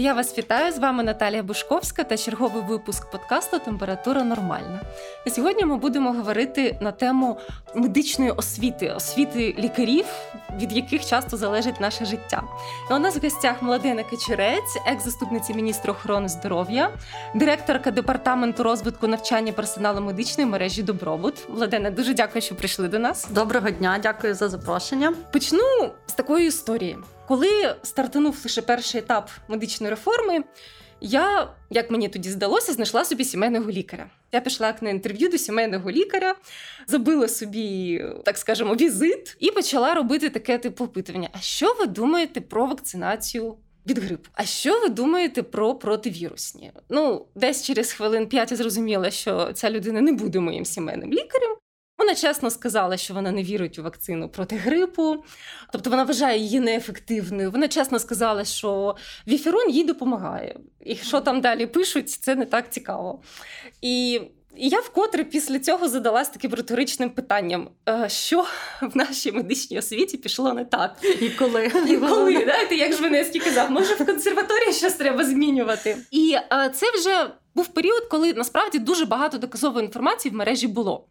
[0.00, 4.80] Друзі, я вас вітаю з вами Наталія Бушковська та черговий випуск подкасту Температура нормальна.
[5.26, 7.38] І сьогодні ми будемо говорити на тему
[7.74, 10.04] медичної освіти, освіти лікарів,
[10.56, 12.42] від яких часто залежить наше життя.
[12.90, 16.90] І у нас в гостях Младена Кичерець, екс-заступниця міністра охорони здоров'я,
[17.34, 21.48] директорка департаменту розвитку навчання персоналу медичної мережі Добробут.
[21.48, 23.28] Младена, дуже дякую, що прийшли до нас.
[23.30, 25.14] Доброго дня, дякую за запрошення.
[25.32, 26.98] Почну з такої історії.
[27.30, 30.44] Коли стартанув лише перший етап медичної реформи,
[31.00, 34.10] я, як мені тоді здалося, знайшла собі сімейного лікаря.
[34.32, 36.34] Я пішла на інтерв'ю до сімейного лікаря,
[36.86, 42.40] забила собі, так скажемо, візит і почала робити таке типу опитування: а що ви думаєте
[42.40, 43.56] про вакцинацію?
[43.86, 44.30] Від грипу.
[44.32, 46.72] А що ви думаєте про противірусні?
[46.88, 51.56] Ну, десь через хвилин п'ять я зрозуміла, що ця людина не буде моїм сімейним лікарем.
[52.00, 55.24] Вона чесно сказала, що вона не вірить у вакцину проти грипу,
[55.72, 57.50] тобто вона вважає її неефективною.
[57.50, 58.96] Вона чесно сказала, що
[59.28, 60.56] віферон їй допомагає.
[60.80, 63.22] І що там далі пишуть, це не так цікаво.
[63.82, 64.20] І
[64.56, 68.46] і я вкотре після цього задалась таким риторичним питанням: «Е, що
[68.82, 70.96] в нашій медичній освіті пішло не так?
[71.20, 71.72] І коли?
[71.88, 72.74] І коли, да?
[72.74, 75.96] як Жвинецький казав, може в консерваторії щось треба змінювати.
[76.10, 81.06] І е, це вже був період, коли насправді дуже багато доказової інформації в мережі було.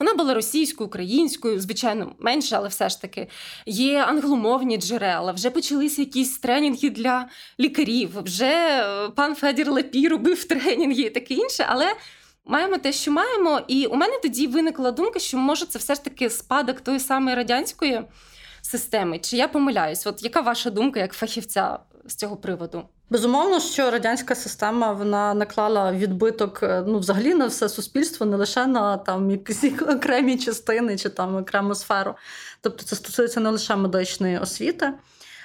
[0.00, 3.28] Вона була російською, українською, звичайно, менше, але все ж таки
[3.66, 5.32] є англомовні джерела.
[5.32, 7.28] Вже почалися якісь тренінги для
[7.60, 8.22] лікарів.
[8.22, 11.94] Вже е, пан Федір Лепі робив тренінги і таке інше, але.
[12.44, 16.04] Маємо те, що маємо, і у мене тоді виникла думка, що може це все ж
[16.04, 18.02] таки спадок тої самої радянської
[18.62, 19.18] системи.
[19.18, 20.06] Чи я помиляюсь?
[20.06, 22.82] От яка ваша думка як фахівця з цього приводу?
[23.10, 28.66] Безумовно, що радянська система вона наклала відбиток е, ну, взагалі на все суспільство, не лише
[28.66, 32.14] на там якісь окремі частини чи там окрему сферу.
[32.60, 34.92] Тобто, це стосується не лише медичної освіти.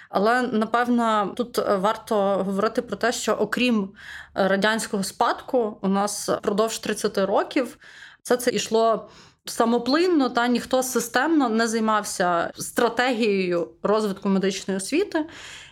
[0.10, 3.90] Але напевно тут варто говорити про те, що окрім
[4.34, 7.78] радянського спадку, у нас впродовж 30 років
[8.24, 9.10] все це йшло
[9.46, 15.26] самоплинно, та ніхто системно не займався стратегією розвитку медичної освіти.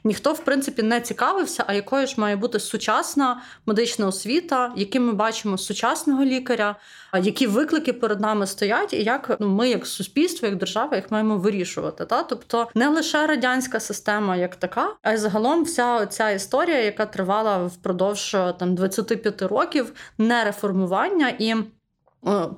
[0.06, 5.14] Ніхто, в принципі, не цікавився, а якою ж має бути сучасна медична освіта, яким ми
[5.14, 6.76] бачимо сучасного лікаря,
[7.22, 11.38] які виклики перед нами стоять, і як ну, ми, як суспільство, як держава, їх маємо
[11.38, 12.06] вирішувати.
[12.06, 12.24] Та?
[12.24, 17.66] Тобто не лише радянська система як така, а й загалом вся ця історія, яка тривала
[17.66, 21.64] впродовж там 25 років, не реформування і е,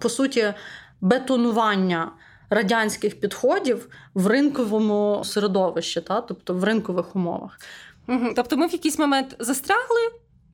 [0.02, 0.54] по суті
[1.02, 2.12] бетонування
[2.50, 6.22] радянських підходів в ринковому середовищі, та?
[6.22, 7.60] тобто в ринкових умовах.
[8.08, 8.34] Угу.
[8.36, 10.02] Тобто ми в якийсь момент застрягли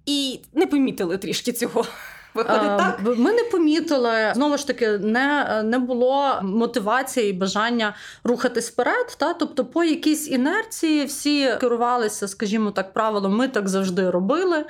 [0.05, 1.85] і не помітили трішки цього.
[2.33, 2.99] Виходить е, так?
[3.17, 9.15] Ми не помітили, знову ж таки, не не було мотивації і бажання рухатись вперед.
[9.17, 9.33] Та?
[9.33, 14.65] Тобто, по якійсь інерції всі керувалися, скажімо так, правилом, ми так завжди робили.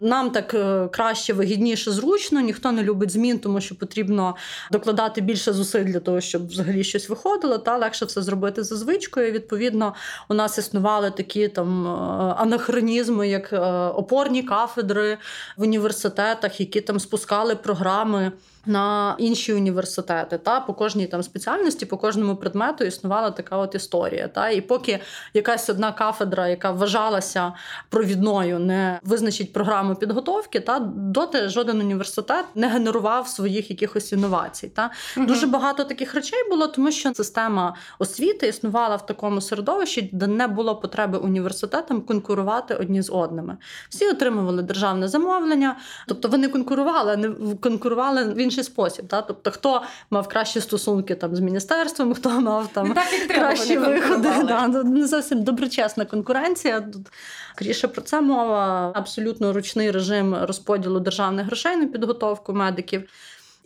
[0.00, 4.36] Нам так е, краще, вигідніше, зручно, ніхто не любить змін, тому що потрібно
[4.72, 7.58] докладати більше зусиль для того, щоб взагалі щось виходило.
[7.58, 9.32] Та легше все зробити за звичкою.
[9.32, 9.94] Відповідно,
[10.28, 11.90] у нас існували такі там е,
[12.36, 13.52] анахронізми, як
[13.96, 15.18] опорні кафедри
[15.56, 18.32] в університетах, які там спускали програми
[18.66, 20.38] на інші університети.
[20.38, 24.28] Та По кожній там спеціальності, по кожному предмету існувала така от історія.
[24.28, 25.00] Та І поки
[25.34, 27.52] якась одна кафедра, яка вважалася
[27.88, 34.68] провідною, не визначить програму підготовки, та доти жоден університет не генерував своїх якихось інновацій.
[34.68, 35.26] Та угу.
[35.26, 40.46] Дуже багато таких речей було, тому що система освіти існувала в такому середовищі, де не
[40.46, 43.56] було потреби університетам конкурувати одні з одними.
[43.88, 45.76] Всі отримували державне замовлення,
[46.08, 49.08] тобто вони конкурували, не конкурували в інший спосіб.
[49.08, 49.22] Та?
[49.22, 54.28] Тобто, хто мав кращі стосунки там з міністерством, хто мав там так, кращі виходи.
[54.44, 56.80] Да, ну, Не зовсім доброчесна конкуренція.
[56.80, 57.06] Тут
[57.54, 58.92] Кріше про це мова.
[58.94, 63.08] Абсолютно ручний режим розподілу державних грошей на підготовку медиків.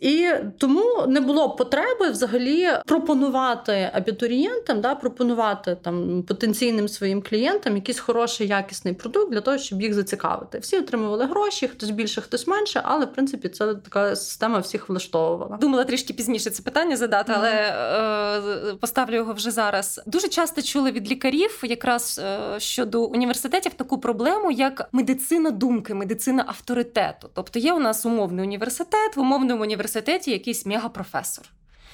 [0.01, 7.99] І тому не було потреби взагалі пропонувати абітурієнтам, да, пропонувати там потенційним своїм клієнтам якийсь
[7.99, 10.59] хороший якісний продукт для того, щоб їх зацікавити.
[10.59, 15.57] Всі отримували гроші, хтось більше, хтось менше, але в принципі це така система всіх влаштовувала.
[15.57, 18.69] Думала трішки пізніше це питання задати, але mm-hmm.
[18.69, 20.01] е, поставлю його вже зараз.
[20.05, 26.43] Дуже часто чули від лікарів, якраз е, щодо університетів, таку проблему, як медицина думки, медицина
[26.47, 27.29] авторитету.
[27.33, 31.45] Тобто є у нас умовний університет, в умовному університеті університеті якийсь мегапрофесор.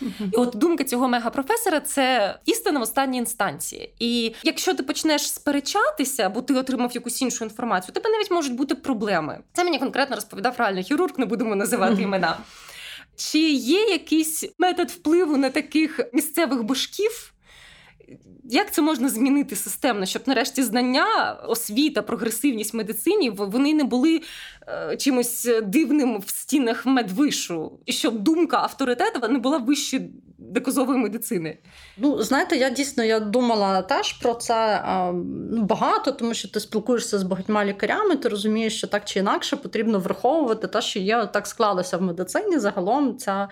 [0.02, 3.94] І от думка цього мегапрофесора це істина в останній інстанції.
[4.00, 8.56] І якщо ти почнеш сперечатися, бо ти отримав якусь іншу інформацію, у тебе навіть можуть
[8.56, 9.40] бути проблеми.
[9.54, 12.38] Це мені конкретно розповідав реальний хірург, не будемо називати імена.
[13.16, 17.34] Чи є якийсь метод впливу на таких місцевих башків?
[18.44, 24.21] Як це можна змінити системно, щоб нарешті знання, освіта, прогресивність в медицині вони не були
[24.68, 30.01] е, чимось дивним в стінах медвишу, і щоб думка авторитетова не була вище
[30.38, 31.57] доказової медицини?
[31.98, 34.83] Ну, знаєте, я дійсно я думала теж про це
[35.51, 39.57] ну, багато, тому що ти спілкуєшся з багатьма лікарями, ти розумієш, що так чи інакше
[39.57, 42.59] потрібно враховувати те, що є так склалося в медицині.
[42.59, 43.50] Загалом ця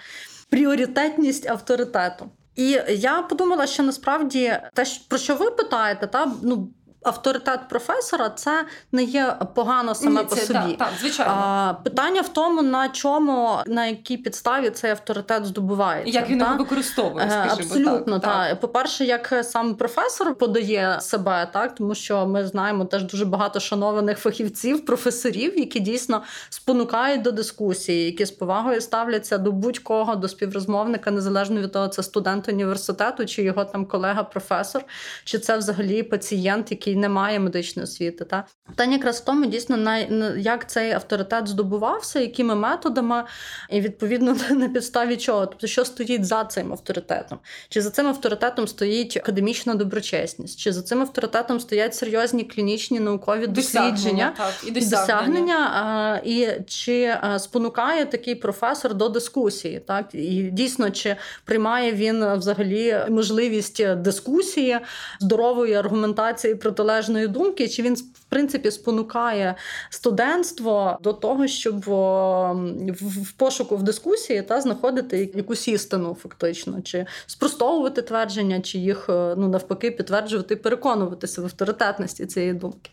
[0.50, 2.30] пріоритетність авторитету.
[2.56, 6.70] І я подумала, що насправді те, про що ви питаєте, та ну
[7.06, 10.54] авторитет професора це не є погано саме Ні, по собі.
[10.60, 11.34] Так, так, звичайно.
[11.38, 16.20] А, Питання в тому, на чому, на якій підставі цей авторитет здобувається.
[16.20, 18.50] Як він його використовує, Е, скажімо Абсолютно, так.
[18.50, 18.60] так.
[18.60, 24.18] По-перше, як сам професор подає себе, так тому що ми знаємо теж дуже багато шанованих
[24.18, 31.12] фахівців, професорів, які дійсно спонукають до дискусії, які з повагою ставляться до будь-кого, до співрозмовника,
[31.12, 34.84] незалежно від того, це студент університету, чи його там колега-професор,
[35.24, 38.26] чи це взагалі пацієнт, який який не має медичної освіти.
[38.26, 39.98] Та Питання якраз в тому, дійсно, на
[40.38, 43.24] як цей авторитет здобувався, якими методами,
[43.70, 45.46] і відповідно на підставі чого.
[45.46, 47.40] Тобто, що стоїть за цим авторитетом?
[47.70, 53.48] Чи за цим авторитетом стоїть академічна доброчесність, чи за цим авторитетом стоять серйозні клінічні наукові
[53.48, 59.80] дослідження так, і досягнення, досягнення а, і чи спонукає такий професор до дискусії?
[59.80, 61.16] Так і дійсно, чи
[61.46, 64.80] приймає він взагалі можливість дискусії,
[65.20, 69.56] здорової аргументації проти протилежної думки, чи він в принципі спонукає
[69.90, 78.02] студентство до того, щоб в пошуку в дискусії та знаходити якусь істину, фактично, чи спростовувати
[78.02, 82.92] твердження, чи їх е, ну навпаки підтверджувати, переконуватися в авторитетності цієї думки.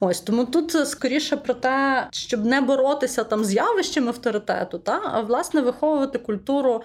[0.00, 5.20] Ось тому тут скоріше про те, щоб не боротися там з явищем авторитету, та а
[5.20, 6.82] власне виховувати культуру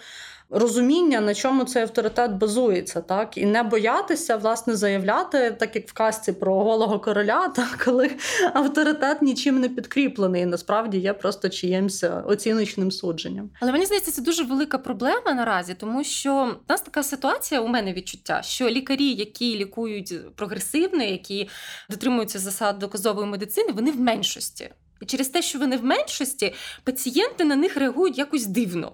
[0.54, 5.94] розуміння, на чому цей авторитет базується, так і не боятися власне заявляти, так як в
[5.94, 8.12] казці про голого короля, так коли
[8.54, 13.50] авторитет нічим не підкріплений, і насправді є просто чиємсь оціночним судженням.
[13.60, 17.68] Але мені здається, це дуже велика проблема наразі, тому що в нас така ситуація у
[17.68, 21.50] мене відчуття, що лікарі, які лікують прогресивно, які
[21.90, 24.70] дотримуються засад доказової медицини, вони в меншості.
[25.02, 26.54] І через те, що вони в меншості,
[26.84, 28.94] пацієнти на них реагують якось дивно.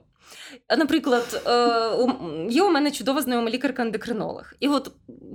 [0.77, 4.54] Наприклад, е, є у мене чудова знайома лікарка-ендокринолог.
[4.60, 4.92] І от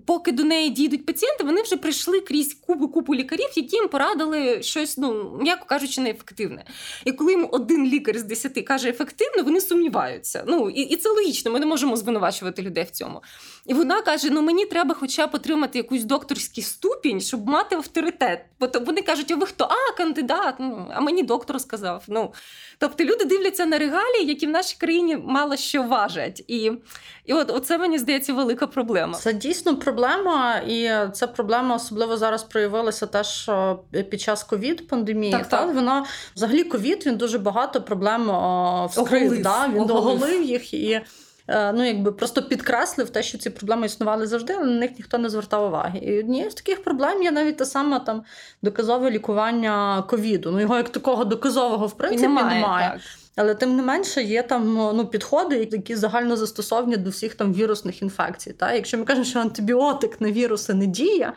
[0.07, 4.63] поки до неї дійдуть пацієнти, вони вже прийшли крізь купу купу лікарів, які їм порадили
[4.63, 6.65] щось, ну м'яко кажучи, неефективне.
[7.05, 10.45] І коли їм один лікар з десяти каже ефективно, вони сумніваються.
[10.47, 13.23] Ну і, і це логічно, ми не можемо звинувачувати людей в цьому.
[13.67, 18.45] І вона каже: ну мені треба хоча б отримати якусь докторський ступінь, щоб мати авторитет.
[18.61, 19.65] Бо вони кажуть, а ви хто?
[19.65, 22.05] А, кандидат, ну, а мені доктор сказав.
[22.09, 22.33] Ну,
[22.79, 26.45] Тобто люди дивляться на регалії, які в нашій країні мало що важать.
[26.49, 26.73] І
[27.25, 29.15] і от оце мені здається велика проблема.
[29.15, 33.51] Це дійсно проблема, і ця проблема особливо зараз проявилася теж
[34.11, 35.33] під час ковід пандемії.
[35.33, 35.75] Так, так.
[35.75, 36.05] Вона
[36.37, 38.23] взагалі ковід він дуже багато проблем
[38.89, 39.23] вскрив.
[39.23, 39.69] Оголив, да?
[39.69, 40.23] Він оголив.
[40.23, 41.01] оголив їх і.
[41.49, 45.19] Е, ну, якби просто підкреслив те, що ці проблеми існували завжди, але на них ніхто
[45.19, 45.99] не звертав уваги.
[45.99, 48.23] І однією з таких проблем є навіть те саме там
[48.63, 50.51] доказове лікування ковіду.
[50.51, 52.61] Ну його як такого доказового в принципі немає.
[52.61, 52.91] немає.
[52.91, 53.01] Так.
[53.37, 58.03] Але тим не менше є там ну, підходи, які загально застосовані до всіх там вірусних
[58.03, 58.53] інфекцій.
[58.53, 58.73] Та?
[58.73, 61.33] Якщо ми кажемо, що антибіотик на віруси не діє,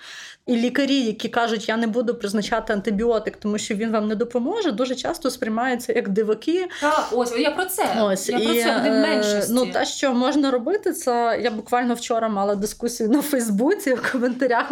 [0.45, 4.71] і лікарі, які кажуть, я не буду призначати антибіотик, тому що він вам не допоможе,
[4.71, 6.67] дуже часто сприймаються як диваки.
[6.81, 8.01] Так, ось я про це.
[8.01, 9.53] Ось я і, про це в меншості.
[9.53, 14.71] Ну те, що можна робити, це я буквально вчора мала дискусію на Фейсбуці в коментарях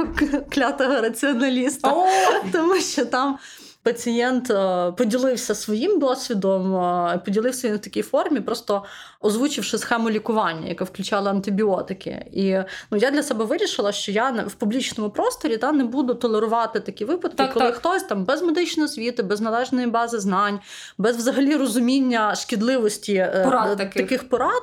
[0.54, 1.94] клятого раціоналіста,
[2.52, 3.38] тому що там
[3.86, 8.84] пацієнт е, поділився своїм досвідом, е, поділився він в такій формі, просто
[9.26, 12.26] озвучивши схему лікування, яка включала антибіотики.
[12.34, 12.58] І
[12.92, 17.06] ну, я для себе вирішила, що я в публічному просторі та, не буду толерувати такі
[17.06, 17.76] випадки, так, коли так.
[17.76, 20.60] хтось там без медичної освіти, без належної бази знань,
[20.98, 23.94] без взагалі розуміння шкідливості е, порад таких.
[23.94, 24.62] таких порад,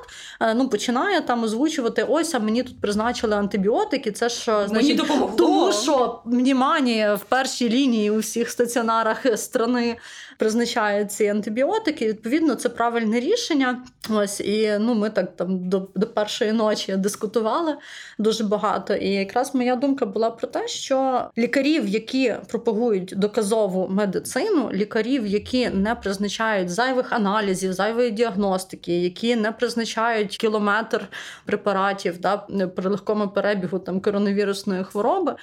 [0.55, 4.11] ну починає там озвучувати: ось а мені тут призначили антибіотики.
[4.11, 5.37] Це ж значить, мені допомогло.
[5.37, 9.97] тому, що внімання в першій лінії у всіх стаціонарах страни
[10.37, 12.07] призначають ці антибіотики.
[12.07, 13.83] Відповідно, це правильне рішення.
[14.09, 17.75] Ось і ну ми так там до, до першої ночі дискутували
[18.19, 18.93] дуже багато.
[18.93, 25.69] І якраз моя думка була про те, що лікарів, які пропагують доказову медицину, лікарів, які
[25.69, 31.07] не призначають зайвих аналізів, зайвої діагностики, які не призначають кілометр
[31.45, 32.37] препаратів да,
[32.75, 35.35] при легкому перебігу там коронавірусної хвороби.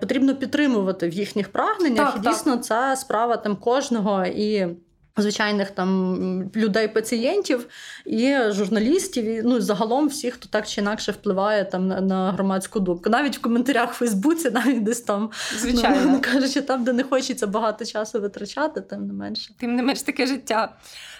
[0.00, 2.12] Потрібно підтримувати в їхніх прагненнях.
[2.14, 4.66] Так, і дійсно, це справа там кожного і.
[5.16, 7.66] Звичайних там людей-пацієнтів
[8.06, 12.80] і журналістів, і ну загалом всіх, хто так чи інакше впливає там на, на громадську
[12.80, 13.10] думку.
[13.10, 17.46] Навіть в коментарях в Фейсбуці, навіть десь там звичайно ну, кажучи, там, де не хочеться
[17.46, 19.52] багато часу витрачати, тим не менше.
[19.58, 20.76] Тим не менш таке життя.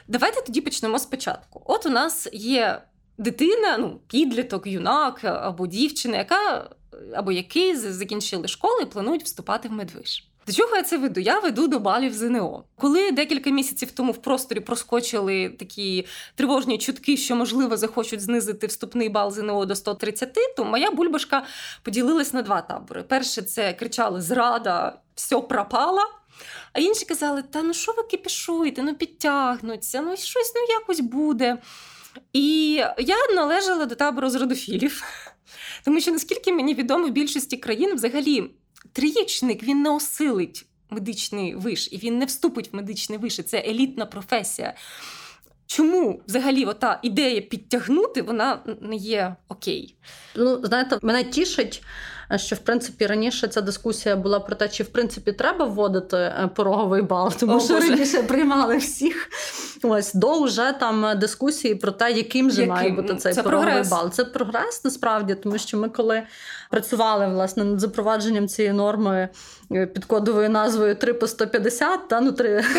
[0.09, 1.63] Давайте тоді почнемо спочатку.
[1.67, 2.83] От у нас є
[3.19, 6.71] дитина, ну підліток, юнак або дівчина, яка
[7.15, 10.29] або який закінчили школу і планують вступати в медвиш.
[10.47, 11.21] До чого я це веду?
[11.21, 12.65] Я веду до балів ЗНО.
[12.77, 19.09] Коли декілька місяців тому в просторі проскочили такі тривожні чутки, що можливо захочуть знизити вступний
[19.09, 21.45] бал ЗНО до 130, то моя бульбашка
[21.83, 23.03] поділилась на два табори.
[23.03, 26.01] Перше, це кричали Зрада, все пропало.
[26.73, 31.59] А інші казали: Та ну що ви кипішуєте, ну підтягнуться, ну щось ну якось буде.
[32.33, 35.03] І я належала до табору зрадофілів,
[35.85, 38.51] тому що наскільки мені відомо, в більшості країн взагалі
[38.93, 43.39] трієчник він не осилить медичний виш, і він не вступить в медичний виш.
[43.39, 44.75] і Це елітна професія.
[45.67, 49.97] Чому взагалі ота ідея підтягнути вона не є окей?
[50.37, 51.83] Ну, знаєте, мене тішить,
[52.37, 56.51] що в принципі раніше ця дискусія була про те, чи в принципі треба вводити е,
[56.55, 57.89] пороговий бал, тому О, що Боже.
[57.91, 59.29] раніше приймали всіх.
[59.83, 62.75] Ось до вже там дискусії про те, яким же Яким?
[62.75, 63.91] має бути цей це пороговий прогрес.
[63.91, 64.11] бал.
[64.11, 66.23] Це прогрес насправді, тому що ми коли
[66.71, 69.29] працювали власне над запровадженням цієї норми
[69.73, 72.65] е, під кодовою назвою 3 по 150, та ну 3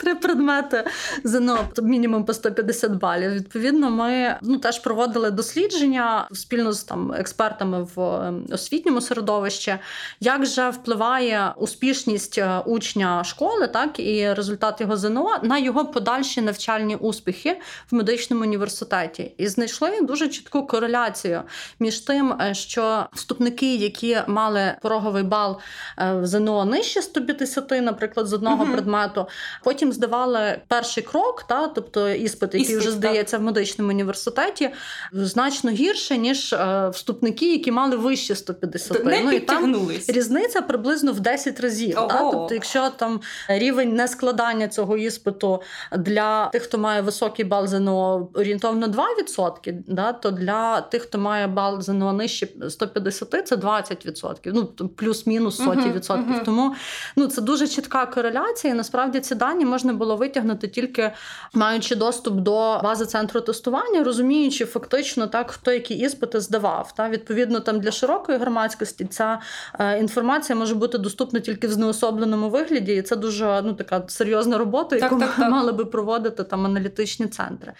[0.00, 0.84] три предмети
[1.24, 3.30] ЗНО, мінімум по 150 балів.
[3.30, 9.76] Відповідно, ми ну теж проводили дослідження спільно з там експертами в ем, освітньому середовищі,
[10.20, 16.42] як же впливає успішність е, учня школи, так і результат його ЗНО на його подальші
[16.42, 21.42] навчальні успіхи в медичному університеті, і знайшли дуже чітку кореляцію
[21.80, 25.58] між тим, е, що вступники, які мали пороговий бал
[25.98, 29.26] е, в ЗНО нижче 150, наприклад, з одного uh предмету,
[29.64, 33.40] потім потім здавали перший крок, та тобто іспит, який Іспит, вже здається так.
[33.40, 34.70] в медичному університеті,
[35.12, 39.04] значно гірше ніж е, вступники, які мали вище 150.
[39.04, 41.94] Не ну і там різниця приблизно в 10 разів.
[41.94, 42.30] Та?
[42.30, 45.62] Тобто, якщо там рівень нескладання цього іспиту
[45.98, 51.46] для тих, хто має високий бал ЗНО, орієнтовно 2%, да, то для тих, хто має
[51.46, 54.34] бал ЗНО нижче 150, це 20%.
[54.44, 56.44] Ну плюс-мінус соті відсотків.
[56.44, 56.74] Тому
[57.16, 58.74] ну це дуже чітка кореляція.
[58.74, 61.12] і Насправді ці дані можна можна було витягнути тільки
[61.54, 66.92] маючи доступ до бази центру тестування, розуміючи фактично так, хто які іспити здавав.
[66.96, 69.40] Та відповідно там для широкої громадськості ця
[69.78, 74.58] е, інформація може бути доступна тільки в знеособленому вигляді, і це дуже ну така серйозна
[74.58, 75.50] робота, яку так, так, так.
[75.50, 77.72] мали би проводити там аналітичні центри.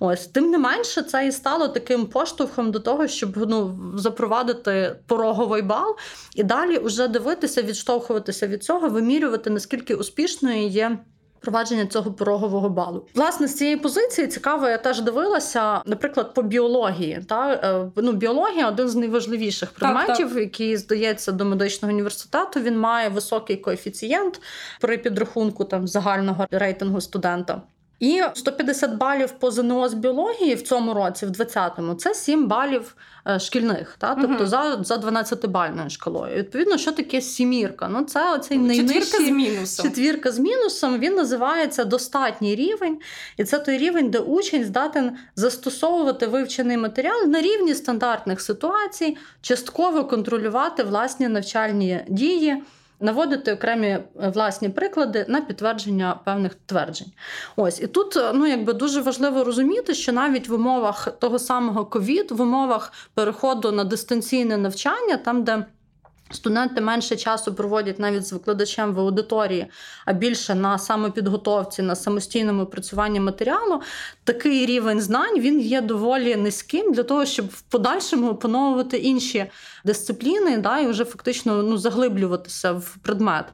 [0.00, 5.62] Ось тим не менше, це і стало таким поштовхом до того, щоб ну запровадити пороговий
[5.62, 5.96] бал
[6.34, 10.98] і далі вже дивитися, відштовхуватися від цього, вимірювати наскільки успішною є
[11.44, 13.06] впровадження цього порогового балу.
[13.14, 17.24] Власне, з цієї позиції цікаво, я теж дивилася, наприклад, по біології.
[17.28, 20.38] Та е, ну, біологія один з найважливіших предметів, так, так.
[20.38, 22.60] який здається до медичного університету.
[22.60, 24.40] Він має високий коефіцієнт
[24.80, 27.62] при підрахунку там загального рейтингу студента.
[28.00, 32.96] І 150 балів по ЗНО з біології в цьому році, в 20-му, це 7 балів
[33.28, 34.14] е, шкільних, та?
[34.14, 34.46] тобто угу.
[34.46, 36.36] за за 12-бальною шкалою.
[36.36, 37.88] відповідно, що таке сімірка?
[37.88, 39.86] Ну, це оцей найнижчий четвірка з мінусом.
[39.86, 40.98] Четвірка з мінусом.
[40.98, 42.98] Він називається достатній рівень,
[43.36, 50.04] і це той рівень, де учень здатен застосовувати вивчений матеріал на рівні стандартних ситуацій, частково
[50.04, 52.62] контролювати власні навчальні дії
[53.04, 54.02] наводити окремі е,
[54.34, 57.12] власні приклади на підтвердження певних тверджень.
[57.56, 61.84] Ось і тут е, ну якби дуже важливо розуміти, що навіть в умовах того самого
[61.86, 65.64] ковід, в умовах переходу на дистанційне навчання, там де
[66.30, 69.66] Студенти менше часу проводять навіть з викладачем в аудиторії,
[70.06, 73.82] а більше на самопідготовці, на самостійному працюванні матеріалу.
[74.24, 79.46] Такий рівень знань він є доволі низьким для того, щоб в подальшому опановувати інші
[79.84, 83.44] дисципліни, да, і вже фактично ну, заглиблюватися в предмет.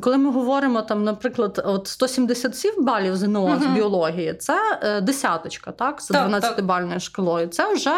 [0.00, 3.62] Коли ми говоримо там, наприклад, от 177 балів ЗНО uh-huh.
[3.62, 7.46] з біології, це е, десяточка, так, з 12-бальною шкалою.
[7.46, 7.94] Це вже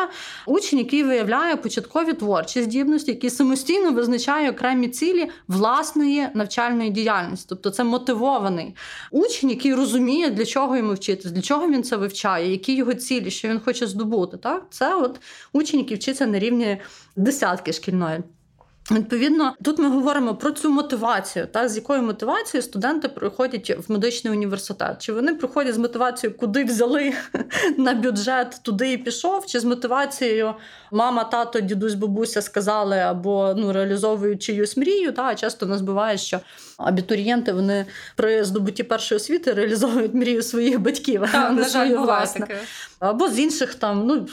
[0.46, 7.46] учень, який виявляє початкові творчі здібності, який самостійно визначає окремі цілі власної навчальної діяльності.
[7.48, 8.76] Тобто це мотивований
[9.10, 13.30] учень, який розуміє, для чого йому вчитися, для чого він це вивчає, які його цілі,
[13.30, 14.36] що він хоче здобути.
[14.36, 15.20] Так, Це от
[15.52, 16.80] учень, який вчиться на рівні
[17.16, 18.22] десятки шкільної.
[18.90, 24.32] Відповідно, тут ми говоримо про цю мотивацію, та з якою мотивацією студенти приходять в медичний
[24.32, 25.02] університет.
[25.02, 27.12] Чи вони приходять з мотивацією, куди взяли
[27.78, 30.54] на бюджет, туди і пішов, чи з мотивацією
[30.90, 35.12] мама, тато, дідусь, бабуся сказали або ну реалізовують чиюсь мрію.
[35.12, 36.40] Та часто нас буває, що
[36.84, 42.58] абітурієнти вони при здобутті першої освіти реалізовують мрію своїх батьків, так, на жаль, буває таке.
[42.98, 44.26] або з інших там ну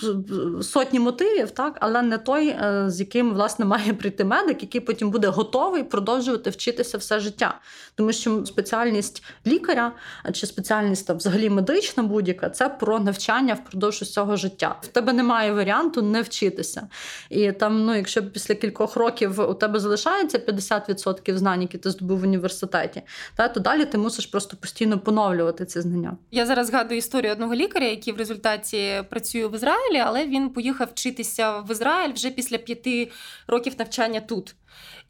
[0.64, 5.12] сотні мотивів, так але не той, е, з яким власне має прийти медик, який потім
[5.12, 7.60] буде готовий продовжувати вчитися все життя,
[7.96, 9.92] тому що спеціальність лікаря
[10.34, 14.76] чи спеціальність там, взагалі медична будь-яка це про навчання впродовж усього життя.
[14.82, 16.88] В тебе немає варіанту не вчитися.
[17.30, 22.20] І там, ну якщо після кількох років у тебе залишається 50% знань, які ти здобув
[22.20, 23.02] в університеті,
[23.36, 26.18] та то далі ти мусиш просто постійно поновлювати ці знання.
[26.32, 30.88] Я зараз згадую історію одного лікаря, який в результаті працює в Ізраїлі, але він поїхав
[30.92, 33.12] вчитися в Ізраїль вже після п'яти
[33.48, 34.56] років навчання тут.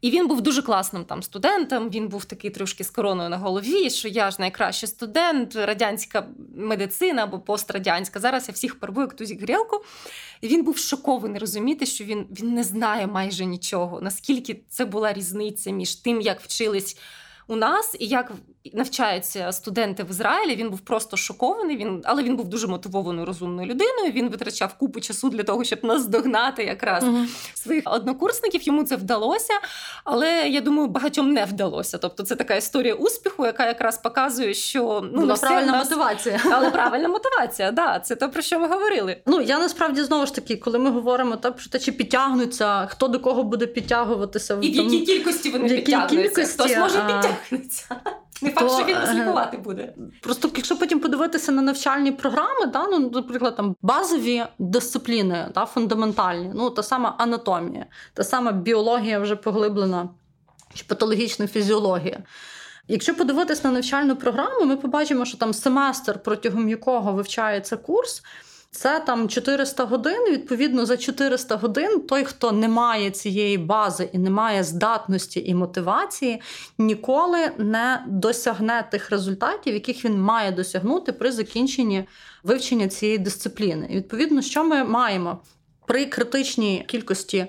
[0.00, 1.90] І він був дуже класним там студентом.
[1.90, 7.22] Він був такий трошки з короною на голові, що я ж найкращий студент, радянська медицина
[7.22, 8.20] або пострадянська.
[8.20, 9.84] Зараз я всіх порву, як ту грілку.
[10.40, 14.00] І він був шокований розуміти, що він, він не знає майже нічого.
[14.00, 16.98] Наскільки це була різниця між тим, як вчились
[17.46, 18.32] у нас і як
[18.74, 20.56] навчаються студенти в Ізраїлі.
[20.56, 21.76] Він був просто шокований.
[21.76, 24.12] Він, але він був дуже мотивованою розумною людиною.
[24.12, 28.62] Він витрачав купу часу для того, щоб наздогнати якраз uh своїх однокурсників.
[28.62, 29.52] Йому це вдалося,
[30.04, 31.98] але я думаю, багатьом не вдалося.
[31.98, 35.84] Тобто, це така історія успіху, яка якраз показує, що ну Була правильна нас...
[35.84, 37.72] мотивація, але правильна мотивація.
[37.72, 39.16] Да, це те, про що ми говорили.
[39.26, 43.08] Ну я насправді знову ж таки, коли ми говоримо та про те, чи підтягнуться, хто
[43.08, 47.96] до кого буде підтягуватися, і в якій кількості вони підтягнуться, хтось може підтягнеться.
[48.42, 49.94] Не факт, що він нас е, лікувати буде.
[50.22, 56.50] Просто якщо потім подивитися на навчальні програми, да, ну, наприклад, там базові дисципліни, да, фундаментальні,
[56.54, 60.08] ну та сама анатомія, та сама біологія вже поглиблена,
[60.74, 62.22] чи патологічна фізіологія.
[62.88, 68.22] Якщо подивитися на навчальну програму, ми побачимо, що там семестр, протягом якого вивчається курс.
[68.70, 70.24] Це там 400 годин.
[70.30, 75.54] Відповідно, за 400 годин той, хто не має цієї бази і не має здатності і
[75.54, 76.42] мотивації,
[76.78, 82.04] ніколи не досягне тих результатів, яких він має досягнути при закінченні
[82.42, 83.86] вивчення цієї дисципліни.
[83.90, 85.38] І відповідно, що ми маємо
[85.86, 87.46] при критичній кількості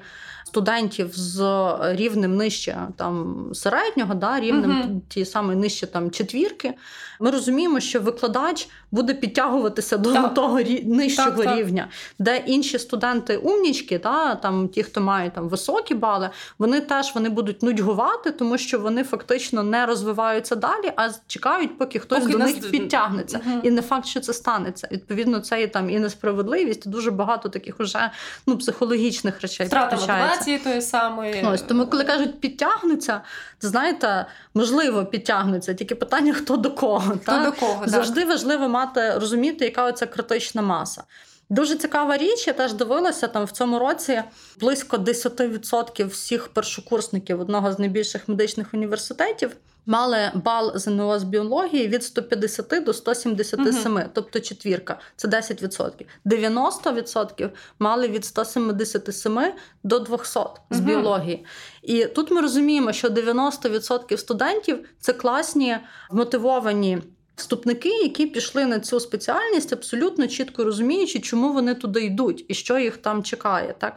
[0.49, 1.43] студентів з
[1.81, 4.99] рівнем нижче там середнього, да, рівнем uh-huh.
[5.09, 6.73] ті самої нижче там четвірки,
[7.19, 10.33] ми розуміємо, що викладач буде підтягуватися до так.
[10.33, 11.87] того нижчого так, рівня,
[12.19, 17.29] де інші студенти умнічки, та там ті, хто мають там високі бали, вони теж вони
[17.29, 22.37] будуть нудьгувати, тому що вони фактично не розвиваються далі, а чекають, поки хтось поки до
[22.37, 22.55] нас...
[22.55, 23.41] них підтягнеться.
[23.45, 23.59] Угу.
[23.63, 24.87] І не факт, що це станеться.
[24.91, 28.11] Відповідно, це і там і несправедливість, дуже багато таких уже
[28.47, 29.67] ну психологічних речей.
[29.67, 29.97] Втрата
[30.39, 31.43] мотивації тої самої.
[31.43, 33.21] Ось тому, коли кажуть підтягнуться,
[33.61, 35.73] то знаєте, можливо, підтягнуться.
[35.73, 36.99] Тільки питання, хто до кого.
[36.99, 37.45] Хто та?
[37.45, 41.03] до кого завжди важливо мати розуміти, яка оця критична маса.
[41.49, 44.23] Дуже цікава річ, я теж дивилася там в цьому році
[44.59, 49.51] близько 10% всіх першокурсників одного з найбільших медичних університетів
[49.85, 54.03] мали бал ЗНО з біології від 150 до 177, угу.
[54.13, 56.05] тобто четвірка, це 10%.
[56.25, 60.39] 90% мали від 177 до 200
[60.69, 60.87] з угу.
[60.87, 61.45] біології.
[61.81, 65.77] І тут ми розуміємо, що 90% студентів це класні
[66.11, 67.01] мотивовані.
[67.35, 72.79] Вступники, які пішли на цю спеціальність, абсолютно чітко розуміючи, чому вони туди йдуть і що
[72.79, 73.75] їх там чекає.
[73.77, 73.93] Так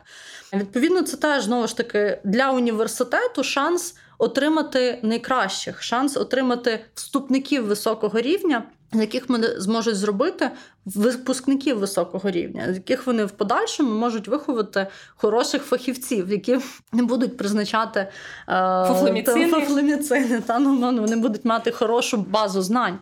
[0.52, 8.20] відповідно, це теж знову ж таки для університету шанс отримати найкращих, шанс отримати вступників високого
[8.20, 10.50] рівня, з яких вони зможуть зробити
[10.84, 16.58] випускників високого рівня, з яких вони в подальшому можуть виховати хороших фахівців, які
[16.92, 18.08] не будуть призначати е,
[19.50, 22.98] фафлеміцини, та ну, вони будуть мати хорошу базу знань.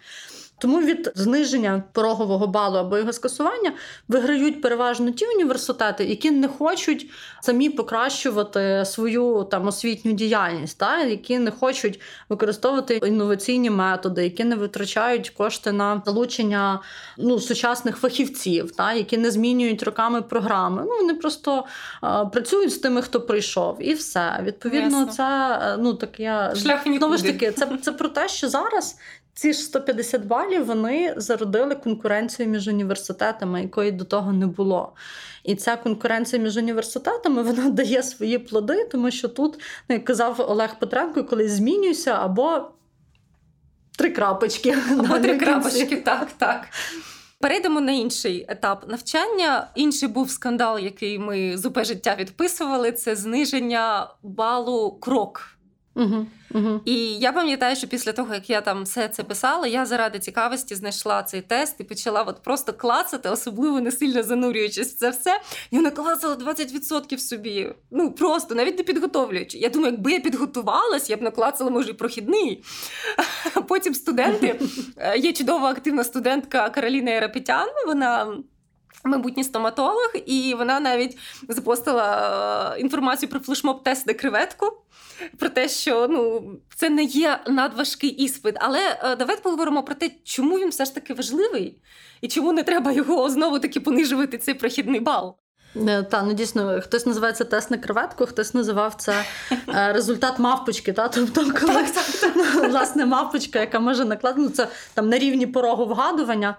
[0.61, 3.73] Тому від зниження порогового балу або його скасування
[4.09, 11.38] виграють переважно ті університети, які не хочуть самі покращувати свою там освітню діяльність, та які
[11.38, 16.81] не хочуть використовувати інноваційні методи, які не витрачають кошти на залучення
[17.18, 20.83] ну, сучасних фахівців, та які не змінюють роками програми.
[20.87, 21.64] Ну вони просто
[22.01, 24.40] а, працюють з тими, хто прийшов, і все.
[24.42, 25.12] Відповідно, Ясно.
[25.12, 27.53] це е, ну так я Шлях знову ж таки.
[27.53, 28.96] Це це про те, що зараз
[29.40, 34.92] ці ж 150 балів вони зародили конкуренцію між університетами, якої до того не було.
[35.44, 39.55] І ця конкуренція між університетами вона дає свої плоди, тому що тут,
[39.88, 42.70] ну, як казав Олег Петренко, коли змінюйся або
[43.98, 44.76] три крапочки.
[44.98, 46.68] Або три крапочки, так, так.
[47.38, 49.70] Перейдемо на інший етап навчання.
[49.74, 52.92] Інший був скандал, який ми з УП життя відписували.
[52.92, 55.60] Це зниження балу крок.
[55.94, 56.81] Угу, угу.
[56.85, 60.74] І я пам'ятаю, що після того, як я там все це писала, я заради цікавості
[60.74, 65.40] знайшла цей тест і почала от просто клацати, особливо не сильно занурюючись в це все.
[65.70, 67.74] І вона клацала 20% собі.
[67.90, 69.59] Ну просто навіть не підготовлюючи.
[69.59, 72.64] Я думаю, якби я підготувалась, я б наклацала, може, і прохідний.
[73.68, 74.61] Потім студенти.
[74.96, 77.68] Е, є чудова активна студентка Кароліна Ерапетян.
[77.87, 78.37] Вона.
[79.05, 84.66] Майбутній стоматолог, і вона навіть запостила е, інформацію про флешмоб-тест на креветку
[85.38, 86.42] про те, що ну
[86.76, 88.57] це не є надважкий іспит.
[88.61, 91.79] Але е, давайте поговоримо про те, чому він все ж таки важливий,
[92.20, 95.37] і чому не треба його знову таки понижувати цей прохідний бал.
[95.76, 99.24] Е, та ну дійсно хтось називає це тест на креветку, хтось називав це
[99.92, 100.92] результат мавпочки.
[100.92, 101.85] Та тобто, коли
[102.68, 106.57] власне мавпочка, яка може накладати, ну, це там на рівні порогу вгадування.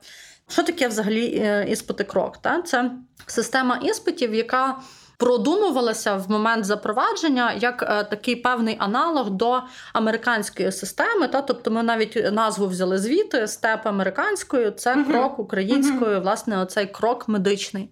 [0.52, 1.26] Що таке взагалі
[1.70, 2.38] іспити крок?
[2.38, 2.62] Та?
[2.62, 2.92] Це
[3.28, 4.78] система іспитів, яка
[5.22, 9.62] продумувалася в момент запровадження як е, такий певний аналог до
[9.94, 11.28] американської системи.
[11.28, 16.62] Та тобто, ми навіть назву взяли звіти степ американською, це uh крок українською, uh власне,
[16.62, 17.90] оцей крок медичний.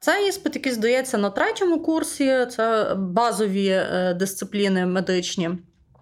[0.00, 5.50] Цей іспит, який здається на третьому курсі, це базові е, дисципліни медичні.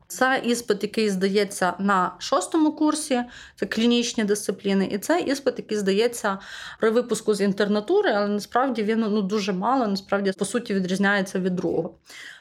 [0.08, 3.22] Це іспит, який здається на шостому курсі,
[3.56, 6.38] це клінічні дисципліни, і це іспит, який здається
[6.80, 11.56] при випуску з інтернатури, але насправді він ну, дуже мало, насправді, по суті, відрізняється від
[11.56, 11.94] другого.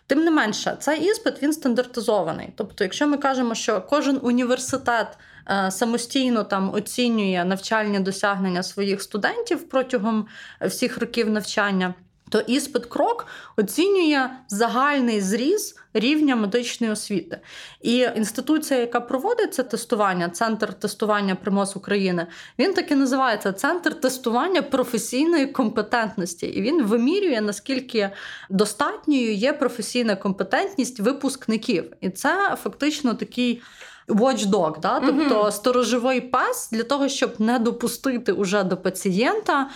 [0.08, 2.54] Тим не менше, цей іспит він стандартизований.
[2.56, 5.18] Тобто, якщо ми кажемо, що кожен університет
[5.50, 10.28] е, самостійно там оцінює навчальні досягнення своїх студентів протягом
[10.62, 11.94] всіх років навчання
[12.30, 17.40] то іспит крок оцінює загальний зріз рівня медичної освіти.
[17.82, 22.28] І інституція, яка проводить це тестування, центр тестування примос України,
[22.60, 26.46] він таки називається Центр тестування професійної компетентності.
[26.46, 28.10] І він вимірює, наскільки
[28.50, 31.94] достатньою є професійна компетентність випускників.
[32.02, 33.62] І це фактично такий
[34.08, 35.00] watchdog, да?
[35.00, 35.52] тобто угу.
[35.52, 39.70] сторожовий пес для того, щоб не допустити уже до пацієнта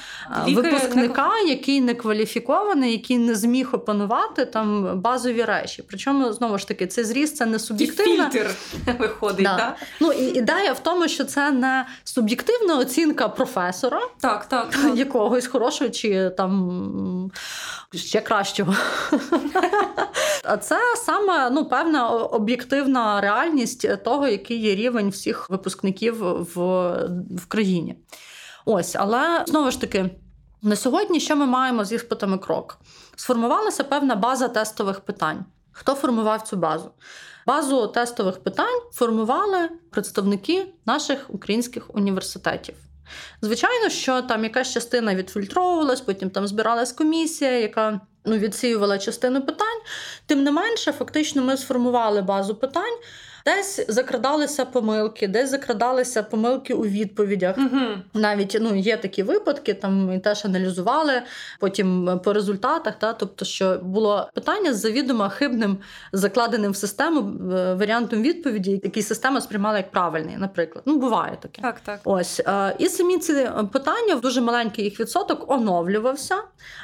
[0.47, 1.49] Лікарі випускника, не...
[1.49, 5.83] який не кваліфікований, який не зміг опанувати там базові речі.
[5.87, 8.55] Причому знову ж таки цей зріст це не суб'єктивна фільтр
[8.99, 9.43] виходить.
[9.43, 9.57] Да.
[9.57, 9.75] Так?
[9.99, 14.95] Ну і ідея в тому, що це не суб'єктивна оцінка професора, так, так, так.
[14.97, 17.31] якогось хорошого чи там
[17.93, 18.73] ще кращого.
[20.49, 26.55] А це саме ну, певна об'єктивна реальність того, який є рівень всіх випускників в,
[27.35, 27.95] в країні.
[28.65, 30.09] Ось, але знову ж таки.
[30.61, 32.77] На сьогодні, що ми маємо з іспитами крок?
[33.15, 35.45] Сформувалася певна база тестових питань.
[35.71, 36.91] Хто формував цю базу?
[37.47, 42.75] Базу тестових питань формували представники наших українських університетів.
[43.41, 49.79] Звичайно, що там якась частина відфільтровувалась, потім там збиралась комісія, яка ну, відсіювала частину питань.
[50.25, 52.97] Тим не менше, фактично, ми сформували базу питань.
[53.47, 57.57] Десь закрадалися помилки, десь закрадалися помилки у відповідях.
[57.57, 57.85] Угу.
[58.13, 61.21] Навіть ну є такі випадки, там ми теж аналізували
[61.59, 62.95] потім по результатах.
[62.99, 65.77] Та тобто, що було питання з завідомо хибним
[66.13, 67.19] закладеним в систему
[67.53, 70.83] е, варіантом відповіді, який система сприймала як правильний, наприклад.
[70.87, 71.61] Ну буває таке.
[71.61, 71.99] Так, так.
[72.03, 76.35] Ось е, і самі ці питання в дуже маленький їх відсоток оновлювався.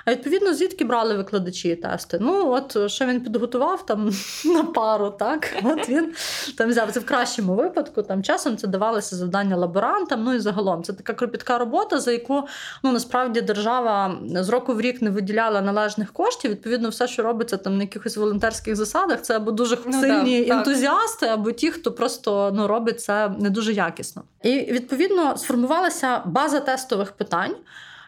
[0.06, 2.18] А відповідно, звідки брали викладачі тести?
[2.22, 4.12] Ну от що він підготував там
[4.46, 6.14] на пару, так от він
[6.58, 8.02] там взяв це в кращому випадку.
[8.02, 10.24] Там часом це давалося завдання лаборантам.
[10.24, 12.44] Ну і загалом це така кропітка робота, за яку
[12.84, 16.52] ну насправді держава з року в рік не виділяла належних коштів.
[16.52, 20.58] Відповідно, все, що робиться там на якихось волонтерських засадах, це або дуже ну, сильні так,
[20.58, 24.24] ентузіасти, або ті, хто просто ну робить це не дуже якісно.
[24.44, 27.56] І відповідно сформувалася база тестових питань,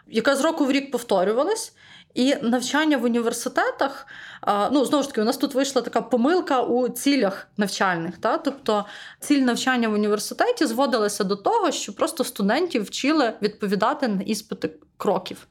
[0.08, 1.72] яка з року в рік повторювалась.
[2.16, 4.06] І навчання в університетах,
[4.72, 8.18] ну знову ж таки, у нас тут вийшла така помилка у цілях навчальних.
[8.18, 8.38] Та?
[8.38, 8.84] Тобто
[9.20, 15.46] ціль навчання в університеті зводилася до того, що просто студентів вчили відповідати на іспити кроків.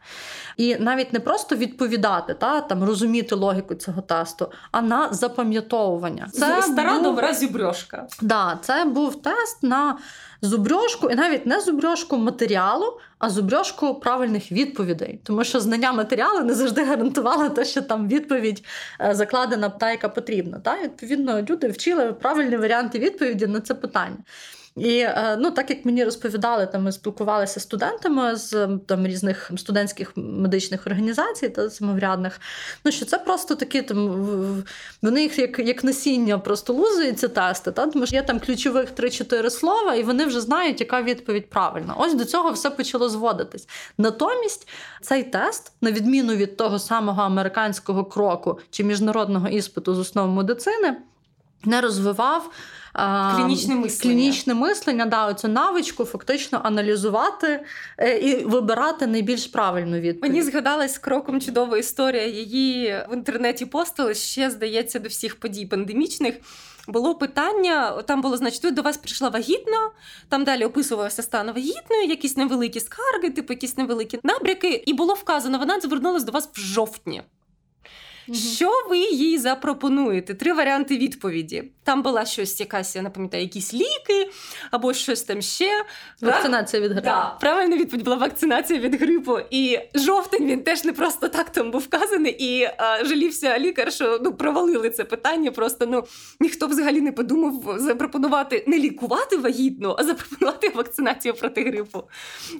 [0.58, 6.27] І навіть не просто відповідати, та там розуміти логіку цього тесту, а на запам'ятовування.
[6.34, 7.03] Це стара був...
[7.03, 8.08] добра зюбрьошка.
[8.21, 9.97] Да, це був тест на
[10.41, 15.19] зубрьошку, і навіть не зубрьошку матеріалу, а зубрьошку правильних відповідей.
[15.23, 18.63] Тому що знання матеріалу не завжди гарантувало те, що там відповідь
[19.01, 20.60] е, закладена та, яка потрібна.
[20.60, 20.81] Та?
[20.84, 24.17] Відповідно, люди вчили правильні варіанти відповіді на це питання.
[24.75, 29.51] І е, ну, так як мені розповідали, там ми спілкувалися з студентами з там різних
[29.57, 32.41] студентських медичних організацій та самоврядних,
[32.85, 34.63] ну що це просто такі там
[35.01, 39.49] вони їх як як насіння просто лузують тести, та тому що є там ключових 3-4
[39.49, 41.93] слова, і вони вже знають, яка відповідь правильна.
[41.97, 43.67] Ось до цього все почало зводитись.
[43.97, 44.67] Натомість
[45.01, 50.97] цей тест, на відміну від того самого американського кроку чи міжнародного іспиту з основ медицини,
[51.67, 52.51] не розвивав.
[53.36, 54.15] Клінічне мислення.
[54.15, 57.65] Клінічне мислення, да, оцю навичку фактично аналізувати
[57.97, 60.34] е, і вибирати найбільш правильну відповідь.
[60.34, 62.25] Мені згадалась кроком чудова історія.
[62.25, 66.36] Її в інтернеті постили ще, здається, до всіх подій пандемічних.
[66.88, 69.91] Було питання, там було, значить, до вас прийшла вагітна,
[70.30, 75.60] там далі описувався стан вагітною, якісь невеликі скарги, типу якісь невеликі набряки, і було вказано,
[75.60, 77.23] вона звернулася до вас в жовтні.
[78.33, 80.33] Що ви їй запропонуєте?
[80.33, 81.63] Три варіанти відповіді.
[81.86, 84.32] Там була щось, якась, я не пам'ятаю, якісь ліки
[84.71, 85.86] або щось там ще.
[86.21, 87.06] Вакцинація від грипу.
[87.06, 89.39] Да, Правильна відповідь була вакцинація від грипу.
[89.50, 92.36] І жовтень він теж не просто так там був вказаний.
[92.39, 95.52] І а, жалівся лікар, що ну, провалили це питання.
[95.52, 96.04] Просто ну
[96.39, 102.04] ніхто взагалі не подумав запропонувати не лікувати вагітну, а запропонувати вакцинацію проти грипу.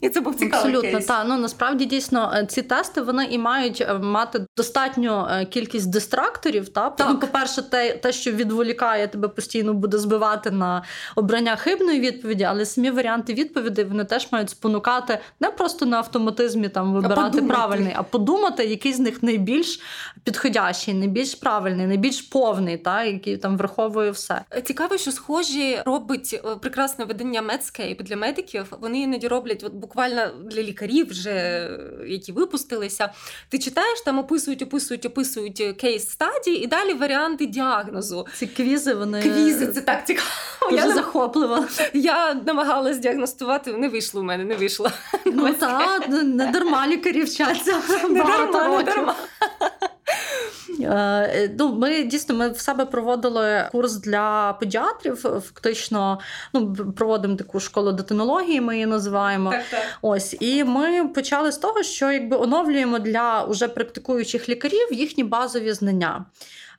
[0.02, 1.26] І це був цікавий Абсолютно, так.
[1.28, 6.70] Ну насправді дійсно е, ці тести вони і мають е, мати достатньо е, кількість дистракторів.
[6.70, 6.90] Та?
[6.90, 7.08] Так.
[7.10, 10.84] Ну, по-перше, те, те, що відволікає тебе постійно буде збивати на
[11.16, 16.70] обрання хибної відповіді, але самі варіанти відповідей вони теж мають спонукати не просто на автоматизмі
[16.70, 19.80] там вибирати а правильний, а подумати, який з них найбільш
[20.24, 24.42] підходящий, найбільш правильний, найбільш повний, та який там враховує все.
[24.64, 28.66] Цікаво, що схожі робить е, прекрасне видання Medscape для медиків.
[28.82, 31.68] Вони іноді роблять от буквально для лікарів, вже
[32.08, 33.10] які випустилися.
[33.50, 38.28] Ти читаєш там, описують, описують, описують описують кейс стадії і далі варіанти діагнозу.
[38.34, 40.30] Ці квізи вони квізи, це так цікаво.
[40.70, 41.66] Дуже я захопливо.
[41.94, 44.92] Я намагалась діагностувати, не вийшло у мене, не вийшло.
[45.26, 47.74] Ну так, не дарма лікарі вчаться.
[48.10, 49.16] Не дарма, не дарма.
[50.82, 55.16] Е, ну, Ми дійсно ми в себе проводили курс для педіатрів.
[55.16, 56.20] Фактично,
[56.54, 59.52] ну проводимо таку школу дитинології, ми її називаємо.
[59.52, 59.82] Так, так.
[60.02, 65.74] Ось і ми почали з того, що якби оновлюємо для уже практикуючих лікарів їхні базові
[65.74, 66.26] знання.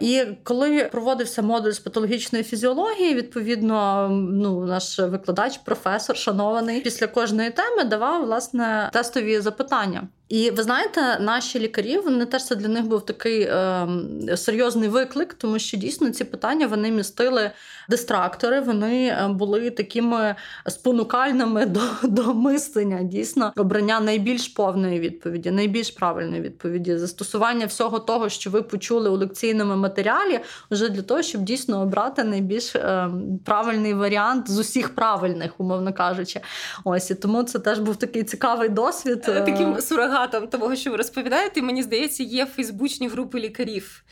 [0.01, 7.51] І коли проводився модуль з патологічної фізіології, відповідно, ну наш викладач, професор, шанований, після кожної
[7.51, 10.09] теми давав власне тестові запитання.
[10.29, 13.89] І ви знаєте, наші лікарі вони теж це для них був такий е,
[14.37, 17.51] серйозний виклик, тому що дійсно ці питання вони містили
[17.89, 20.35] дистрактори, вони е, були такими
[20.69, 28.29] спонукальними до до мислення, дійсно обрання найбільш повної відповіді, найбільш правильної відповіді, застосування всього того,
[28.29, 33.11] що ви почули у лекційному матеріалі, вже для того, щоб дійсно обрати найбільш е,
[33.45, 36.41] правильний варіант з усіх правильних, умовно кажучи.
[36.85, 39.25] Ось і тому це теж був такий цікавий досвід.
[39.29, 39.81] Е, таким
[40.16, 44.05] сурогатом того, що ви розповідаєте, мені здається, є фейсбучні групи лікарів.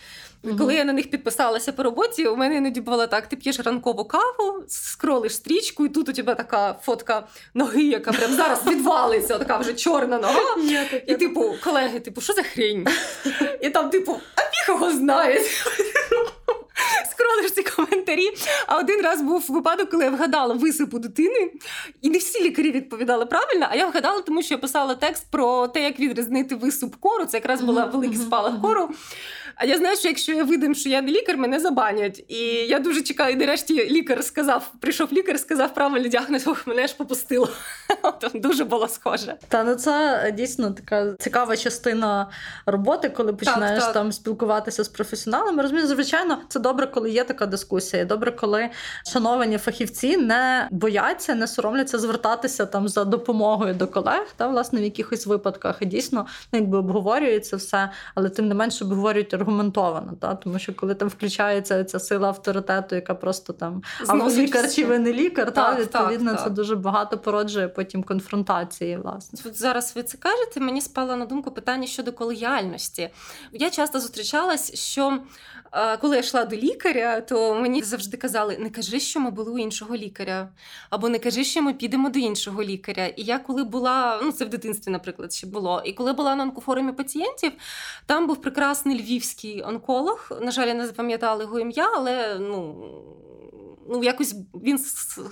[0.44, 0.58] Mm-hmm.
[0.58, 4.04] Коли я на них підписалася по роботі, у мене іноді було так: ти п'єш ранкову
[4.04, 9.58] каву, скролиш стрічку, і тут у тебе така фотка ноги, яка прям зараз відвалиться, така
[9.58, 10.56] вже чорна нога.
[11.06, 12.86] І типу, колеги, типу, що за хрень?
[13.60, 15.40] І там, типу, а піхого його знає.
[18.14, 18.36] Коментарі.
[18.66, 21.50] А один раз був випадок, коли я вгадала висипу дитини,
[22.02, 23.66] і не всі лікарі відповідали правильно.
[23.70, 27.24] А я вгадала, тому що я писала текст про те, як відрізнити висуп кору.
[27.24, 28.88] Це якраз була великий спалах кору.
[29.56, 32.24] А я знаю, що якщо я видам, що я не лікар, мене забанять.
[32.28, 33.32] І я дуже чекаю.
[33.32, 37.48] І нарешті лікар сказав: прийшов лікар, сказав правильний діагноз, ох, мене ж попустило.
[38.20, 39.36] Там Дуже було схоже.
[39.48, 42.30] Та ну це дійсно така цікава частина
[42.66, 43.94] роботи, коли починаєш так, так.
[43.94, 45.62] там спілкуватися з професіоналами.
[45.62, 48.04] Розумію, звичайно, це добре, коли є така дискусія.
[48.04, 48.68] Добре, коли
[49.12, 54.84] шановані фахівці не бояться, не соромляться звертатися там за допомогою до колег, та власне в
[54.84, 60.12] якихось випадках і дійсно ну, якби обговорюється все, але тим не менше обговорюють аргументовано.
[60.20, 60.34] Та?
[60.34, 64.98] Тому що коли там включається ця сила авторитету, яка просто там або лікар чи ви
[64.98, 66.52] не лікар, так, та відповідно так, це так.
[66.52, 68.96] дуже багато породжує потім конфронтації.
[68.96, 70.60] Власне, От зараз ви це кажете.
[70.60, 73.10] Мені спало на думку питання щодо колегіальності.
[73.52, 75.18] Я часто зустрічалась, що
[76.00, 79.58] коли я йшла до лікаря, то мені завжди казали: не кажи, що ми були у
[79.58, 80.48] іншого лікаря,
[80.90, 83.06] або не кажи, що ми підемо до іншого лікаря.
[83.06, 86.42] І я коли була, ну це в дитинстві, наприклад, ще було, і коли була на
[86.42, 87.52] онкофорумі пацієнтів,
[88.06, 90.32] там був прекрасний львівський онколог.
[90.40, 92.84] На жаль, я не запам'ятала його ім'я, але ну
[93.88, 94.78] ну якось він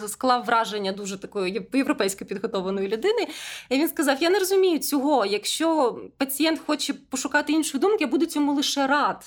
[0.09, 3.29] склав враження дуже такої європейсько підготованої людини.
[3.69, 5.27] І він сказав: Я не розумію цього.
[5.27, 9.25] Якщо пацієнт хоче пошукати іншої думки, я буду цьому лише рад.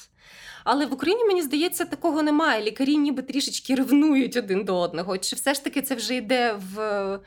[0.65, 2.63] Але в Україні мені здається, такого немає.
[2.63, 5.17] Лікарі ніби трішечки ревнують один до одного.
[5.17, 7.19] Чи все ж таки це вже йде в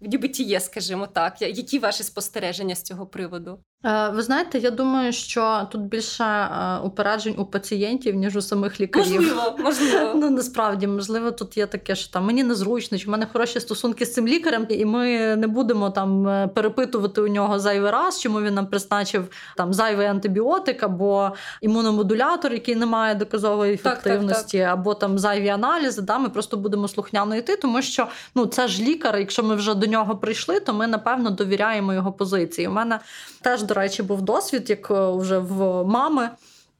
[0.00, 1.42] в нібитіє, скажімо так?
[1.42, 3.60] Які ваші спостереження з цього приводу?
[3.84, 8.80] Е, ви знаєте, я думаю, що тут більше е, упереджень у пацієнтів, ніж у самих
[8.80, 9.20] лікарів.
[9.20, 10.12] Можливо, можливо.
[10.14, 14.06] Ну насправді, можливо, тут є таке, що там мені незручно, чи в мене хороші стосунки
[14.06, 18.40] з цим лікарем, і ми не будемо там е, перепитувати у нього зайвий раз, чому
[18.40, 24.70] він нам призначив там зайвий антибіотик або імуномодулятор, який не має доказової ефективності, так, так,
[24.70, 24.78] так.
[24.78, 26.02] або там зайві аналізи.
[26.02, 29.18] Да, Ми просто будемо слухняно йти, тому що ну це ж лікар.
[29.18, 32.68] Якщо ми вже до нього прийшли, то ми напевно довіряємо його позиції.
[32.68, 33.00] У мене
[33.40, 36.30] теж до речі, був досвід, як е, вже в мами.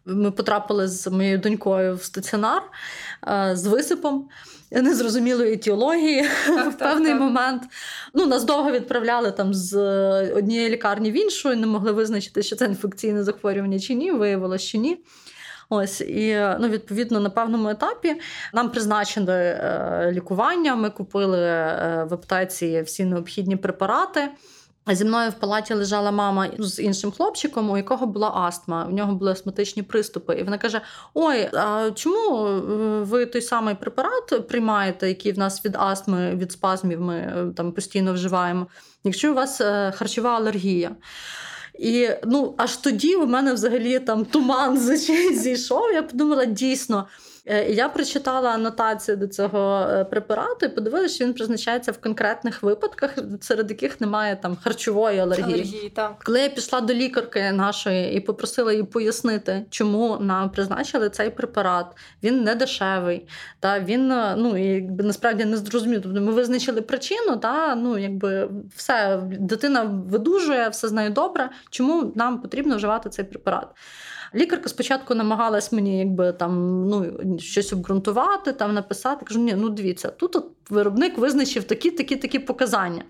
[0.07, 2.63] Ми потрапили з моєю донькою в стаціонар
[3.29, 4.29] е, з висипом
[4.71, 7.63] незрозумілої етіології так, в певний так, момент.
[8.15, 9.77] Ну, Нас довго відправляли там з
[10.31, 14.13] однієї лікарні в іншу, і не могли визначити, що це інфекційне захворювання чи ні.
[14.13, 14.99] Виявилося, що ні.
[15.69, 18.21] Ось і ну, відповідно на певному етапі
[18.55, 20.77] нам призначили е, лікування.
[20.77, 21.39] Ми купили
[22.09, 24.29] в аптеці всі необхідні препарати.
[24.89, 28.87] Зі мною в палаті лежала мама з іншим хлопчиком, у якого була астма.
[28.91, 30.35] У нього були астматичні приступи.
[30.35, 30.81] І вона каже:
[31.15, 32.51] Ой, а чому е,
[33.03, 37.73] ви той самий препарат приймаєте, який в нас від астми, від спазмів ми е, там
[37.73, 38.67] постійно вживаємо,
[39.05, 40.97] якщо у вас е, харчова алергія?
[41.79, 44.79] І ну аж тоді у мене взагалі там туман
[45.35, 45.93] зійшов.
[45.93, 47.07] Я подумала, дійсно.
[47.49, 52.63] Е, я прочитала анотацію до цього е, препарату і подивилася, що він призначається в конкретних
[52.63, 55.55] випадках, серед яких немає там харчової алергії.
[55.55, 56.23] алергії так.
[56.25, 61.87] Коли я пішла до лікарки нашої і попросила її пояснити, чому нам призначили цей препарат,
[62.23, 63.29] він не дешевий.
[63.61, 66.03] Та він е, ну якби насправді не зрозумів.
[66.03, 71.51] Тобто ми визначили причину, та ну якби все дитина видужує, все з нею добре.
[71.71, 73.69] Чому нам потрібно вживати цей препарат?
[74.35, 79.25] Лікарка спочатку намагалась мені якби там ну, щось обґрунтувати, там написати.
[79.25, 83.03] Кажу, ні, ну дивіться, тут от виробник визначив такі, такі, такі показання.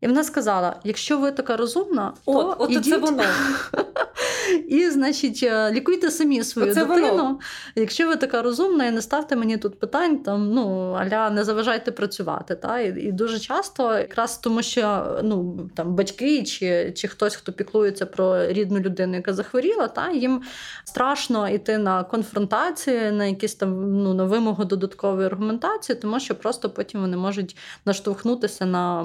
[0.00, 2.84] І вона сказала: якщо ви така розумна, то от, от ідіть...
[2.84, 3.22] це воно.
[4.68, 7.10] І, значить, е, лікуйте самі свою Оце дитину.
[7.10, 7.38] Воно.
[7.76, 11.92] Якщо ви така розумна, і не ставте мені тут питань, там ну аля не заважайте
[11.92, 12.54] працювати.
[12.54, 12.80] Та?
[12.80, 18.06] І, і дуже часто, якраз тому, що ну там батьки чи чи хтось, хто піклується
[18.06, 20.42] про рідну людину, яка захворіла, та їм
[20.84, 26.70] страшно йти на конфронтацію, на якісь там ну на вимогу додаткової аргументації, тому що просто
[26.70, 29.02] потім вони можуть наштовхнутися на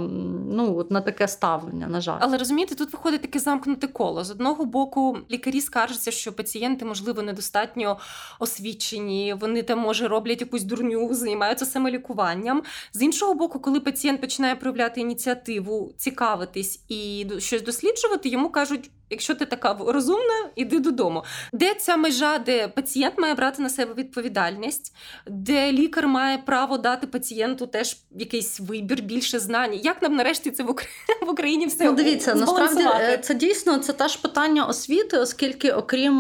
[0.52, 1.88] ну от на таке ставлення.
[1.88, 6.34] На жаль, але розумієте, тут виходить таке замкнуте коло з одного боку лікарі скаржаться, що
[6.34, 8.00] пацієнти, можливо, недостатньо
[8.40, 12.64] освічені, вони там може роблять якусь дурню, займаються самолікуванням.
[12.94, 18.92] З іншого боку, коли пацієнт починає проявляти ініціативу, цікавитись і щось досліджувати, йому кажуть.
[19.14, 21.24] Якщо ти така розумна, іди додому.
[21.54, 24.96] Де ця межа, де пацієнт має брати на себе відповідальність,
[25.28, 29.74] де лікар має право дати пацієнту теж якийсь вибір, більше знань.
[29.74, 32.36] Як нам нарешті це в Україні в Україні все Ну, дивіться?
[32.36, 36.20] Насправді е, це дійсно це теж питання освіти, оскільки, окрім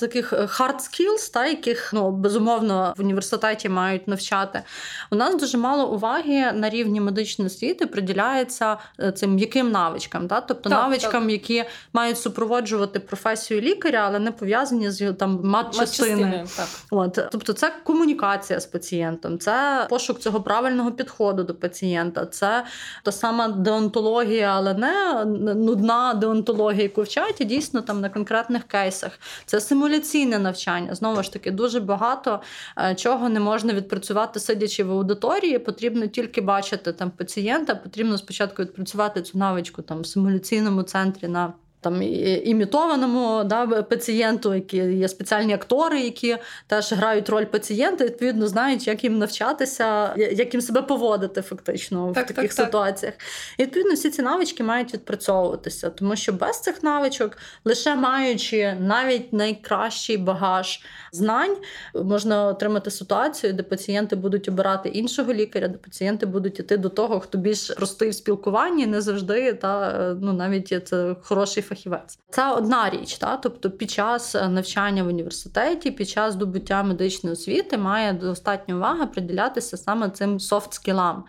[0.00, 4.62] таких hard skills, та яких ну безумовно в університеті мають навчати,
[5.10, 10.40] у нас дуже мало уваги на рівні медичної освіти приділяється е, цим м'яким навичкам, та
[10.40, 11.32] тобто так, навичкам, так.
[11.32, 16.46] які мають супроводжувати професію лікаря, але не пов'язані з там матчастиною.
[16.90, 22.64] От тобто, це комунікація з пацієнтом, це пошук цього правильного підходу до пацієнта, це
[23.02, 29.12] та сама деонтологія, але не нудна деонтологія, яку вчать, і дійсно там на конкретних кейсах.
[29.46, 30.94] Це симуляційне навчання.
[30.94, 32.40] Знову ж таки, дуже багато
[32.78, 35.58] е, чого не можна відпрацювати, сидячи в аудиторії.
[35.58, 37.74] Потрібно тільки бачити там пацієнта.
[37.74, 42.02] Потрібно спочатку відпрацювати цю навичку там в симуляційному центрі на там
[42.44, 46.36] імітованому да, пацієнту, які є спеціальні актори, які
[46.66, 52.24] теж грають роль пацієнта, відповідно знають, як їм навчатися, як їм себе поводити фактично так,
[52.24, 53.14] в таких так, ситуаціях.
[53.58, 59.32] І відповідно всі ці навички мають відпрацьовуватися, тому що без цих навичок, лише маючи навіть
[59.32, 60.80] найкращий багаж
[61.12, 61.56] знань,
[61.94, 67.20] можна отримати ситуацію, де пацієнти будуть обирати іншого лікаря, де пацієнти будуть іти до того,
[67.20, 72.18] хто більш простий в спілкуванні, не завжди та ну навіть це хороший фахівець.
[72.30, 77.32] Це одна річ, та тобто під час е, навчання в університеті, під час здобуття медичної
[77.32, 81.22] освіти має достатньо уваги приділятися саме цим софт-скілам.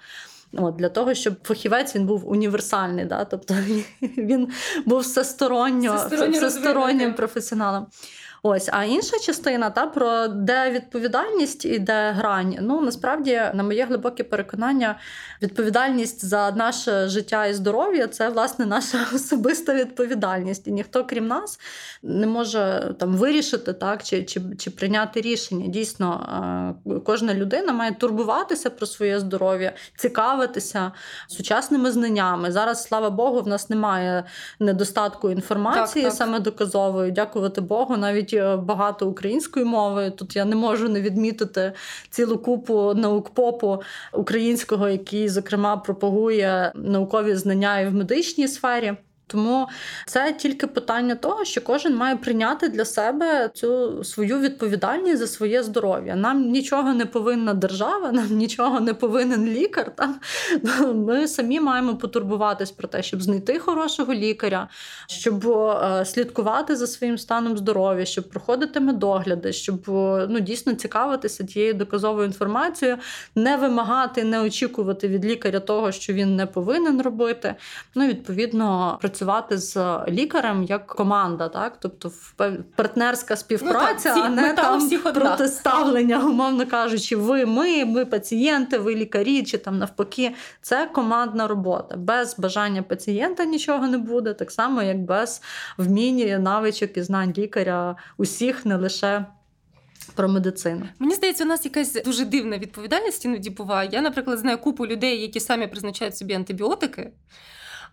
[0.53, 3.25] От, Для того, щоб фахівець він був універсальний, да?
[3.25, 3.53] тобто
[4.01, 4.47] він
[4.85, 7.87] був всесторонньо, всестороннім професіоналом.
[8.43, 12.57] Ось, а інша частина та про де відповідальність і де грань.
[12.61, 14.99] Ну насправді, на моє глибоке переконання,
[15.41, 20.67] відповідальність за наше життя і здоров'я це власне наша особиста відповідальність.
[20.67, 21.59] І ніхто, крім нас,
[22.03, 25.67] не може там вирішити так чи, чи, чи прийняти рішення.
[25.67, 30.91] Дійсно, е, кожна людина має турбуватися про своє здоров'я, цікавитися
[31.27, 32.51] сучасними знаннями.
[32.51, 34.23] Зараз, слава Богу, в нас немає
[34.59, 36.17] недостатку інформації, так, так.
[36.17, 37.11] саме доказової.
[37.11, 40.11] Дякувати Богу, навіть е, багато української мови.
[40.11, 41.73] Тут я не можу не відмітити
[42.09, 43.81] цілу купу наук попу
[44.13, 48.97] українського, який, зокрема, пропагує наукові знання і в медичній сфері.
[49.31, 49.67] Тому
[50.05, 55.63] це тільки питання того, що кожен має прийняти для себе цю свою відповідальність за своє
[55.63, 56.15] здоров'я.
[56.15, 59.91] Нам нічого не повинна держава, нам нічого не повинен лікар.
[59.95, 60.15] Та?
[60.93, 64.67] Ми самі маємо потурбуватись про те, щоб знайти хорошого лікаря,
[65.07, 69.81] щоб е, слідкувати за своїм станом здоров'я, щоб проходити медогляди, щоб
[70.29, 72.97] ну, дійсно цікавитися тією доказовою інформацією,
[73.35, 77.55] не вимагати, не очікувати від лікаря того, що він не повинен робити.
[77.95, 82.11] Ну, відповідно, працювати працювати з лікарем як команда, так тобто
[82.75, 88.95] партнерська співпраця, ну, так, а не там протиставлення, умовно кажучи, ви, ми, ми пацієнти, ви
[88.95, 91.97] лікарі, чи там навпаки, це командна робота.
[91.97, 95.41] Без бажання пацієнта нічого не буде, так само як без
[95.77, 99.25] вміння, навичок і знань лікаря усіх, не лише.
[100.15, 103.89] Про медицину мені здається, у нас якась дуже дивна відповідальність іноді буває.
[103.91, 107.11] Я, наприклад, знаю купу людей, які самі призначають собі антибіотики.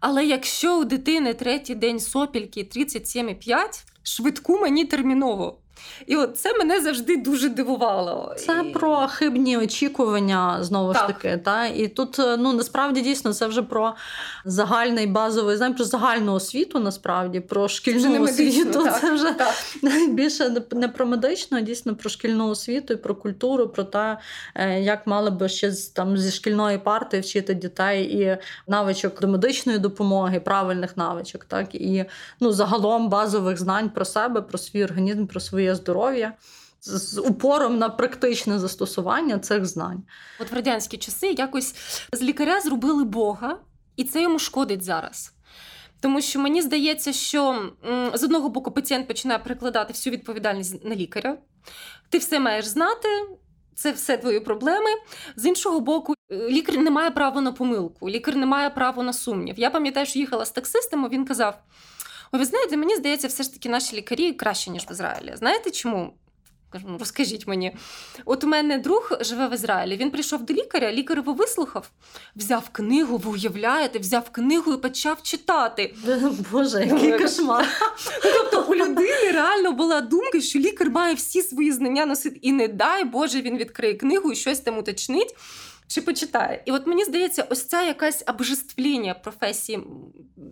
[0.00, 5.58] Але якщо у дитини третій день сопільки 37,5, швидку мені терміново.
[6.06, 8.34] І от це мене завжди дуже дивувало.
[8.38, 8.72] Це і...
[8.72, 11.02] про хибні очікування знову так.
[11.02, 11.36] ж таки.
[11.36, 11.66] Та?
[11.66, 13.94] І тут е, ну насправді дійсно це вже про
[14.44, 18.84] загальний базовий знань, про загальну освіту, насправді, про шкільну освіту.
[18.84, 19.54] Так, це вже так.
[20.08, 24.18] більше не про медичну, а дійсно про шкільну освіту, і про культуру, про те,
[24.54, 29.78] е, як мали би ще там зі шкільної парти вчити дітей і навичок до медичної
[29.78, 32.04] допомоги, правильних навичок, так і
[32.40, 36.32] ну загалом базових знань про себе, про свій організм, про свої своє здоров'я.
[36.80, 40.02] З упором на практичне застосування цих знань.
[40.40, 41.74] От в радянські часи якось
[42.12, 43.58] з лікаря зробили Бога,
[43.96, 45.32] і це йому шкодить зараз.
[46.00, 47.72] Тому що мені здається, що
[48.14, 51.38] з одного боку пацієнт починає перекладати всю відповідальність на лікаря.
[52.10, 53.08] Ти все маєш знати,
[53.74, 54.90] це все твої проблеми.
[55.36, 59.12] З іншого боку, е, лікар не має права на помилку, лікар не має права на
[59.12, 59.54] сумнів.
[59.58, 61.58] Я пам'ятаю, що їхала з таксистом, він казав.
[62.36, 65.32] Ой, ви знаєте, мені здається, все ж таки наші лікарі краще, ніж в Ізраїлі.
[65.36, 66.12] Знаєте чому?
[66.86, 67.76] Ну розкажіть мені.
[68.24, 69.96] От у мене друг живе в Ізраїлі.
[69.96, 71.90] Він прийшов до лікаря, лікар його вислухав,
[72.36, 75.94] взяв книгу, ви уявляєте, взяв книгу і почав читати.
[76.52, 77.68] Боже, який кошмар.
[78.22, 82.68] Тобто у людини реально була думка, що лікар має всі свої знання носити, і не
[82.68, 85.36] дай Боже, він відкриє книгу і щось там уточнить
[85.88, 86.62] чи почитає.
[86.64, 89.80] І от мені здається, ось ця якась обожествлення професії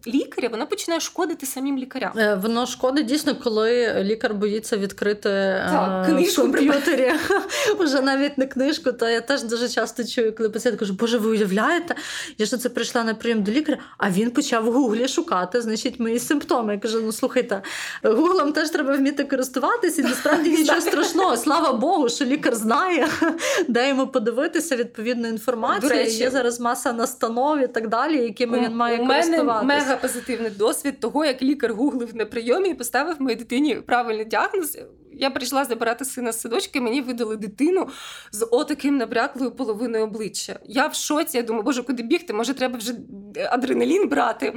[0.06, 2.12] лікаря, вона починає шкодити самим лікарям.
[2.18, 5.28] Е, воно шкодить дійсно, коли лікар боїться відкрити
[5.70, 7.12] так, е, в комп'ютері
[7.78, 8.92] вже навіть не книжку.
[8.92, 11.94] То я теж дуже часто чую, коли пацієнт каже, Боже, ви уявляєте?
[12.38, 16.00] Я ж це прийшла на прийом до лікаря, а він почав в гуглі шукати, значить,
[16.00, 16.72] мої симптоми.
[16.72, 17.62] Я кажу: ну слухайте,
[18.02, 21.36] гуглом теж треба вміти користуватися, і насправді нічого страшного.
[21.36, 23.08] Слава Богу, що лікар знає,
[23.68, 25.88] де йому подивитися відповідно необхідну інформацію.
[25.88, 28.98] До речі, Є зараз маса настанов і так далі, якими він має.
[28.98, 33.74] У мене мега позитивний досвід того, як лікар гуглив на прийомі і поставив моїй дитині
[33.74, 34.78] правильний діагноз.
[35.18, 37.88] Я прийшла забирати сина з садочки, мені видали дитину
[38.32, 40.58] з отаким набряклою половиною обличчя.
[40.66, 42.32] Я в шоці, я думаю, боже, куди бігти?
[42.32, 42.94] Може, треба вже
[43.50, 44.54] адреналін брати.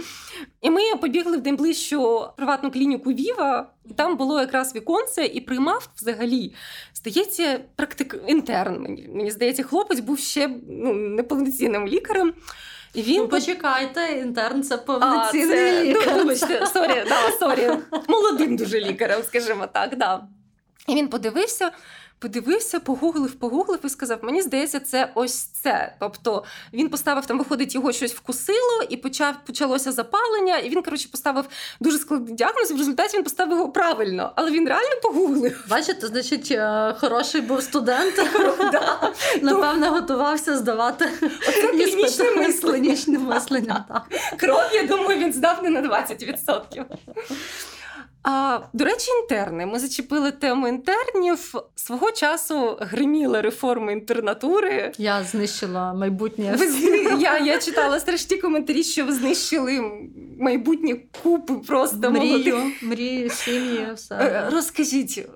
[0.61, 5.89] І ми побігли в найближчу приватну клініку Віва, і там було якраз віконце, і приймав
[5.95, 6.53] взагалі.
[6.93, 8.81] Здається, практик інтерн.
[8.81, 12.33] Мені, мені здається, хлопець був ще ну, неповноцінним лікарем.
[12.93, 16.03] І він ну, почекайте, інтерн це повноцінний ну, лікар.
[16.07, 17.69] Ну, вибачте, sorry, да, sorry.
[18.07, 19.97] Молодим дуже лікарем, скажімо так.
[19.97, 20.27] да.
[20.87, 21.71] І він подивився,
[22.19, 25.95] подивився, погуглив, погуглив і сказав: Мені здається, це ось це.
[25.99, 30.57] Тобто він поставив там, виходить, його щось вкусило, і почав почалося запалення.
[30.57, 31.45] І він, коротше, поставив
[31.79, 32.71] дуже складний діагноз.
[32.71, 35.65] і В результаті він поставив його правильно, але він реально погуглив.
[35.69, 38.15] Бачите, значить, е, хороший був студент.
[39.41, 41.09] Напевно, готувався здавати
[42.61, 43.85] клінічне мислення.
[44.37, 46.85] Кров, я думаю, він здав не на 20%.
[48.23, 49.65] А до речі, інтерни.
[49.65, 51.53] Ми зачепили тему інтернів.
[51.75, 54.91] Свого часу гриміла реформа інтернатури.
[54.97, 56.55] Я знищила майбутнє.
[56.59, 56.65] Ви
[57.19, 59.91] я, я читала страшні коментарі, що ви знищили
[60.39, 62.83] майбутні купи просто мрію, молодих.
[62.83, 64.15] мрію, сім'ї, все.
[64.15, 65.27] Е, Розкажіть.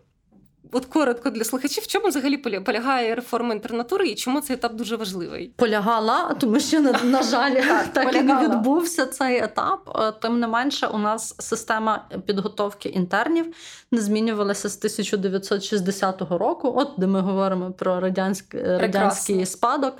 [0.71, 4.73] От коротко для слухачів, в чому взагалі поля- полягає реформа інтернатури і чому цей етап
[4.73, 5.53] дуже важливий?
[5.55, 7.55] Полягала, тому що на, на жаль,
[7.93, 9.89] так і не відбувся цей етап.
[9.95, 13.55] Е, Тим не менше, у нас система підготовки інтернів
[13.91, 19.93] не змінювалася з 1960 року, от де ми говоримо про радянський, радянський спадок.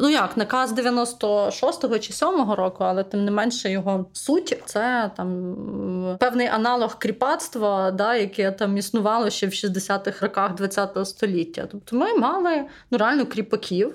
[0.00, 6.16] Ну як, наказ 96-го чи 7-го року, але тим не менше його суть це там
[6.20, 11.68] певний аналог кріпацтва, да, яке там існувало ще в 60-х роках ХХ століття.
[11.72, 13.94] Тобто ми мали ну, реально кріпаків.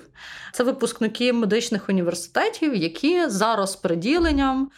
[0.52, 4.70] Це випускники медичних університетів, які за розподіленням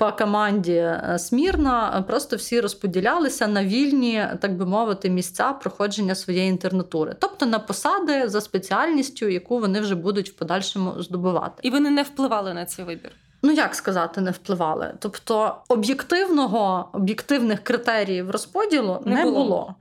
[0.00, 6.48] по команді е, Смірна просто всі розподілялися на вільні, так би мовити, місця проходження своєї
[6.48, 11.54] інтернатури, тобто на посади за спеціальністю, яку вони вже будуть в подальшому здобувати.
[11.62, 13.10] І вони не впливали на цей вибір.
[13.42, 14.94] Ну як сказати, не впливали.
[14.98, 19.44] Тобто об'єктивного об'єктивних критеріїв розподілу Не не, було.
[19.44, 19.74] було.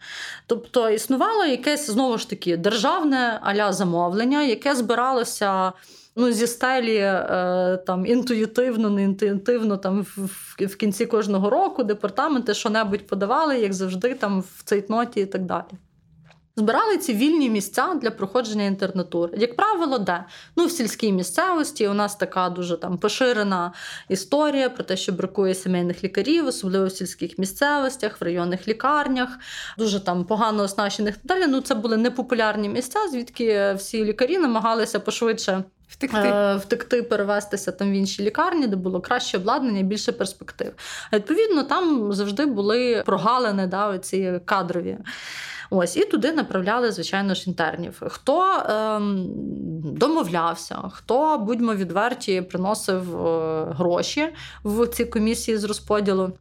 [0.47, 5.73] Тобто існувало якесь знову ж таки державне аля замовлення, яке збиралося.
[6.19, 10.29] Ну, зі стелі е, там інтуїтивно, не інтуїтивно, там в,
[10.65, 15.63] в, кінці кожного року департаменти що-небудь подавали, як завжди, там в цейтноті і так далі.
[16.55, 19.37] Збирали ці вільні місця для проходження інтернатури.
[19.37, 20.25] Як правило, де?
[20.55, 23.73] Ну, в сільській місцевості у нас така дуже там поширена
[24.09, 29.29] історія про те, що бракує сімейних лікарів, особливо в сільських місцевостях, в районних лікарнях,
[29.77, 31.47] дуже там погано оснащених далі.
[31.47, 36.17] Ну, це були непопулярні місця, звідки всі лікарі намагалися пошвидше Втекти.
[36.17, 40.73] Е, втекти, перевестися там в інші лікарні, де було краще обладнання більше перспектив.
[41.11, 44.97] А Відповідно, там завжди були прогалини, да, оці кадрові.
[45.69, 48.01] Ось, і туди направляли, звичайно ж, інтернів.
[48.07, 49.25] Хто ем,
[49.83, 54.33] домовлявся, хто, будьмо відверті, приносив е, гроші
[54.63, 56.33] в ці комісії з розподілу.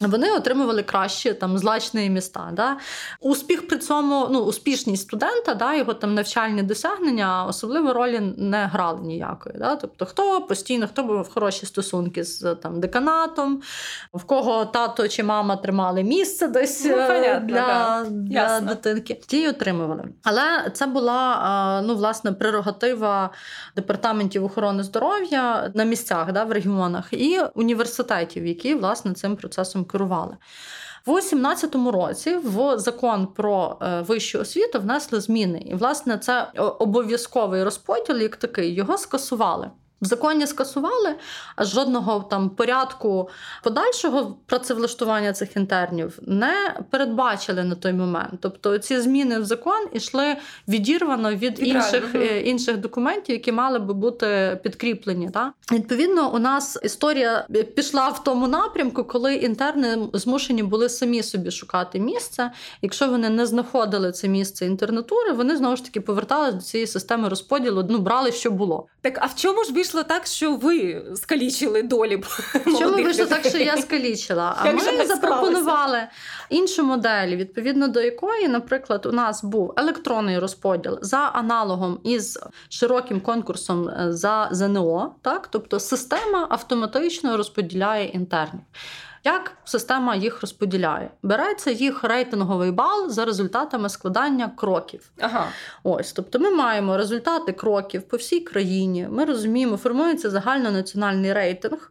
[0.00, 2.50] Вони отримували кращі там злачні міста.
[2.52, 2.76] Да?
[3.20, 9.00] Успіх при цьому, ну, успішність студента, да, його там навчальні досягнення особливо ролі не грали
[9.00, 9.54] ніякої.
[9.58, 9.76] Да?
[9.76, 13.62] Тобто, хто постійно, хто був хороші стосунки з там, деканатом,
[14.14, 18.06] в кого тато чи мама тримали місце десь Ну, е, понятно, для, да.
[18.10, 18.68] для Ясно.
[18.68, 20.04] дитинки, ті й отримували.
[20.22, 23.30] Але це була е, ну, власне прерогатива
[23.76, 30.36] департаментів охорони здоров'я на місцях да, в регіонах і університетів, які власне цим процесом керували.
[31.06, 37.64] В 2017 році в закон про е, вищу освіту внесли зміни, і власне це обов'язковий
[37.64, 39.70] розподіл, як такий, його скасували.
[40.04, 41.14] В законі скасували,
[41.56, 43.28] а жодного там порядку
[43.62, 48.34] подальшого працевлаштування цих інтернів не передбачили на той момент.
[48.40, 50.36] Тобто ці зміни в закон ішли
[50.68, 55.30] відірвано від інших, е, інших документів, які мали би бути підкріплені.
[55.30, 55.52] Та?
[55.72, 57.46] Відповідно, у нас історія
[57.76, 62.50] пішла в тому напрямку, коли інтерни змушені були самі собі шукати місце.
[62.82, 67.28] Якщо вони не знаходили це місце інтернатури, вони знову ж таки поверталися до цієї системи
[67.28, 68.86] розподілу, ну брали, що було.
[69.00, 72.22] Так, а в чому ж вийшло так, що ви скалічили долі?
[72.78, 74.56] Чому вийшло так, що я скалічила?
[74.58, 75.98] А Як ми запропонували
[76.48, 82.38] іншу модель, відповідно до якої, наприклад, у нас був електронний розподіл за аналогом із
[82.68, 88.62] широким конкурсом е, за ЗНО, так тобто система автоматично розподіляє інтернів.
[89.24, 91.10] Як система їх розподіляє?
[91.22, 95.10] Береться їх рейтинговий бал за результатами складання кроків.
[95.20, 95.48] Ага.
[95.82, 99.08] Ось, тобто ми маємо результати кроків по всій країні.
[99.10, 101.90] Ми розуміємо, формується загальнонаціональний рейтинг.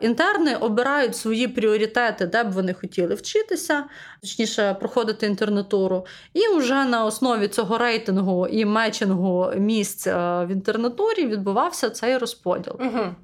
[0.00, 3.84] Інтерни обирають свої пріоритети, де б вони хотіли вчитися,
[4.20, 6.06] точніше, проходити інтернатуру.
[6.34, 12.76] І вже на основі цього рейтингу і мечингу місць е, в інтернатурі відбувався цей розподіл.
[12.80, 13.14] Угу.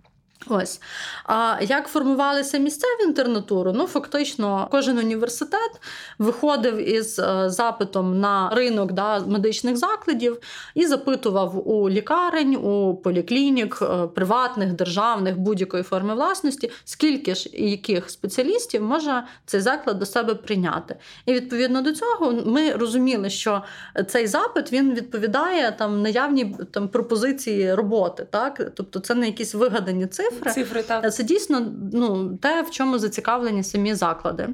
[0.49, 0.81] Ось.
[1.25, 3.73] А як формувалися місця в інтернатуру?
[3.73, 5.81] Ну, фактично, кожен університет
[6.19, 10.39] виходив із е, запитом на ринок да, медичних закладів
[10.75, 17.71] і запитував у лікарень, у поліклінік, е, приватних, державних, будь-якої форми власності, скільки ж і
[17.71, 20.97] яких спеціалістів може цей заклад до себе прийняти.
[21.27, 23.63] І відповідно до цього ми розуміли, що
[24.09, 28.27] цей запит він відповідає там наявній там пропозиції роботи.
[28.31, 28.71] Так?
[28.75, 30.32] Тобто це не якісь вигадані цифри.
[30.55, 31.15] Цифри так.
[31.15, 34.49] Це дійсно ну, те, в чому зацікавлені самі заклади.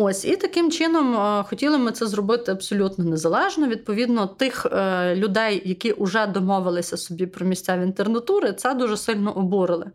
[0.00, 3.68] Ось і таким чином е, хотіли ми це зробити абсолютно незалежно.
[3.68, 9.90] Відповідно, тих е, людей, які вже домовилися собі про місцеві інтернатури, це дуже сильно обурили.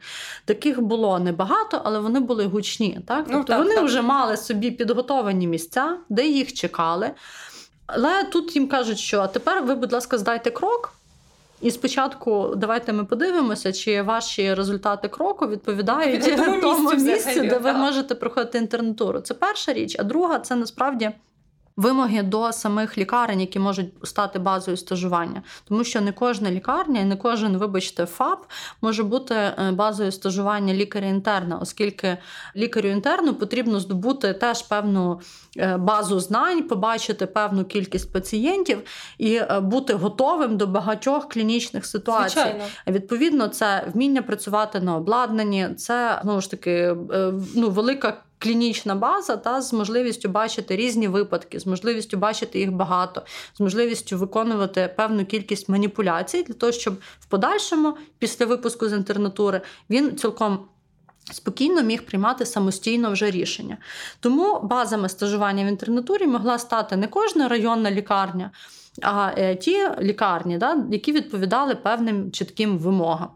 [0.46, 3.00] Таких було небагато, але вони були гучні.
[3.08, 3.86] Так, ну, тобто так, вони так.
[3.86, 7.12] вже мали собі підготовані місця, де їх чекали.
[7.86, 10.94] Але тут їм кажуть, що а тепер ви, будь ласка, здайте крок.
[11.64, 17.58] І спочатку давайте ми подивимося, чи ваші результати кроку відповідають тому місці, місцю, взагалі, де
[17.58, 17.78] ви так.
[17.78, 19.20] можете проходити інтернатуру.
[19.20, 19.96] Це перша річ.
[20.00, 21.12] А друга це насправді.
[21.76, 27.06] Вимоги до самих лікарень, які можуть стати базою стажування, тому що не кожна лікарня і
[27.06, 28.46] не кожен, вибачте, ФАП
[28.82, 32.18] може бути е, базою стажування лікаря-інтерна, оскільки
[32.56, 35.22] лікарю-інтерну потрібно здобути теж певну
[35.58, 38.82] е, базу знань, побачити певну кількість пацієнтів
[39.18, 42.34] і е, бути готовим до багатьох клінічних ситуацій.
[42.34, 42.64] Звичайно.
[42.88, 46.96] Відповідно, це вміння працювати на обладнанні, це знову ж таки
[47.56, 48.18] ну, велика.
[48.44, 53.26] Клінічна база та з можливістю бачити різні випадки, з можливістю бачити їх багато,
[53.58, 59.62] з можливістю виконувати певну кількість маніпуляцій для того, щоб в подальшому, після випуску з інтернатури,
[59.90, 60.66] він цілком
[61.32, 63.78] спокійно міг приймати самостійно вже рішення.
[64.20, 68.52] Тому базами стажування в інтернатурі могла стати не кожна районна лікарня.
[69.02, 73.30] А е, ті лікарні, да, які відповідали певним чітким вимогам.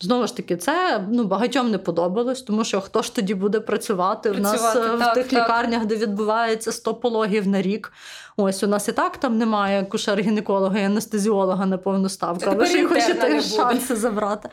[0.00, 4.30] Знову ж таки, це ну, багатьом не подобалось, тому що хто ж тоді буде працювати?
[4.30, 5.42] У нас Працювати, е, в тих так.
[5.42, 7.92] лікарнях, де відбувається 100 пологів на рік.
[8.36, 12.44] Ось у нас і так там немає кушер-гінеколога і анестезіолога на повну ставку.
[12.44, 14.48] Та ви ж тепер інтерна хочете шанси забрати.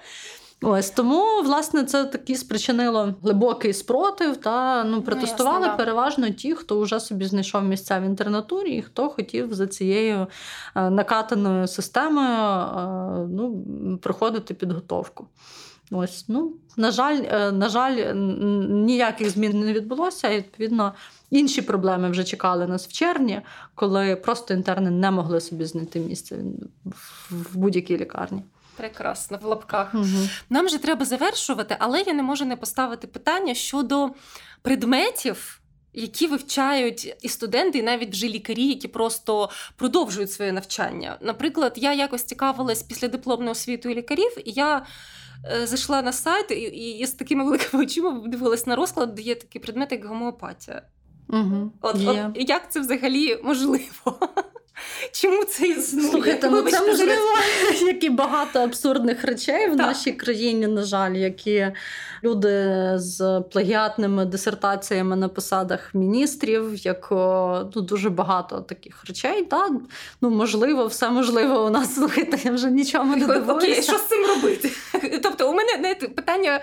[0.63, 4.37] Ось тому, власне, це таки спричинило глибокий спротив.
[4.37, 9.09] Та ну протестували ясно, переважно ті, хто вже собі знайшов місця в інтернатурі, і хто
[9.09, 10.27] хотів за цією
[10.75, 15.27] е, накатаною системою е, ну, проходити підготовку.
[15.91, 18.13] Ось, ну, на жаль, е, на жаль,
[18.69, 20.93] ніяких змін не відбулося, і відповідно
[21.29, 23.41] інші проблеми вже чекали нас в червні,
[23.75, 26.37] коли просто інтерни не могли собі знайти місце
[27.29, 28.43] в будь-якій лікарні.
[28.77, 29.93] Прекрасно, в лапках.
[29.93, 30.05] Угу.
[30.49, 34.09] Нам же треба завершувати, але я не можу не поставити питання щодо
[34.61, 35.57] предметів.
[35.93, 41.17] Які вивчають і студенти, і навіть вже лікарі, які просто продовжують своє навчання.
[41.21, 44.85] Наприклад, я якось цікавилась після дипломної освітою лікарів, і я
[45.51, 49.21] е, зайшла на сайт і, і, і з такими великими очима дивилась на розклад, де
[49.21, 50.81] є такий предмет, як гомеопатія.
[51.29, 51.71] Угу.
[51.81, 54.19] От, от як це взагалі можливо?
[55.11, 56.09] Чому це існує?
[56.09, 57.21] Слухайте, ну це можливо,
[57.81, 59.87] як і багато абсурдних речей в Так.
[59.87, 61.67] нашій країні, на жаль, які
[62.23, 67.07] люди з плагіатними дисертаціями на посадах міністрів, як
[67.75, 69.43] ну, дуже багато таких речей.
[69.43, 69.69] Та?
[70.21, 71.95] Ну, можливо, все можливо у нас.
[71.95, 73.81] Слухайте, я вже нічому не Окей, дивуюся.
[73.81, 74.71] що з цим робити?
[75.23, 76.61] Тобто, у мене знаєте, питання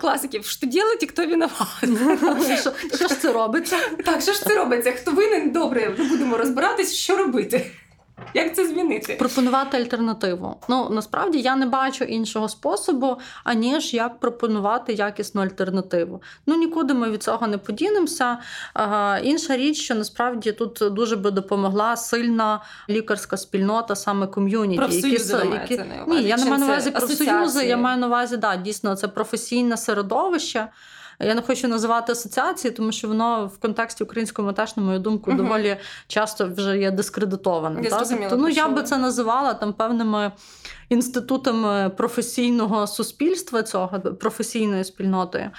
[0.00, 0.66] класиків: що
[1.00, 1.60] робити, хто виноват?
[2.60, 3.76] Що, що ж це робиться?
[4.04, 4.92] Так, що ж це робиться?
[4.92, 5.50] Хто винен?
[5.50, 7.49] Добре, ми будемо розбиратись, що робити.
[8.34, 9.16] Як це змінити?
[9.18, 10.56] Пропонувати альтернативу.
[10.68, 16.22] Ну насправді я не бачу іншого способу, аніж як пропонувати якісну альтернативу.
[16.46, 18.38] Ну нікуди ми від цього не подінемося.
[18.74, 24.80] А, інша річ, що насправді тут дуже би допомогла сильна лікарська спільнота, саме ком'юніті.
[25.10, 25.58] Маєте увазі?
[26.06, 29.76] Ні, я не маю на увазі профсоюзи, я маю на увазі, да, дійсно, це професійне
[29.76, 30.68] середовище.
[31.20, 35.32] Я не хочу називати асоціації, тому що воно в контексті українського теж, на мою думку,
[35.32, 37.82] доволі часто вже є дискредитоване.
[37.82, 37.96] Я та?
[37.96, 40.32] зрозуміла, Тобто, ну, я би це називала там певними
[40.90, 45.50] інститутами професійного суспільства цього професійною спільнотою,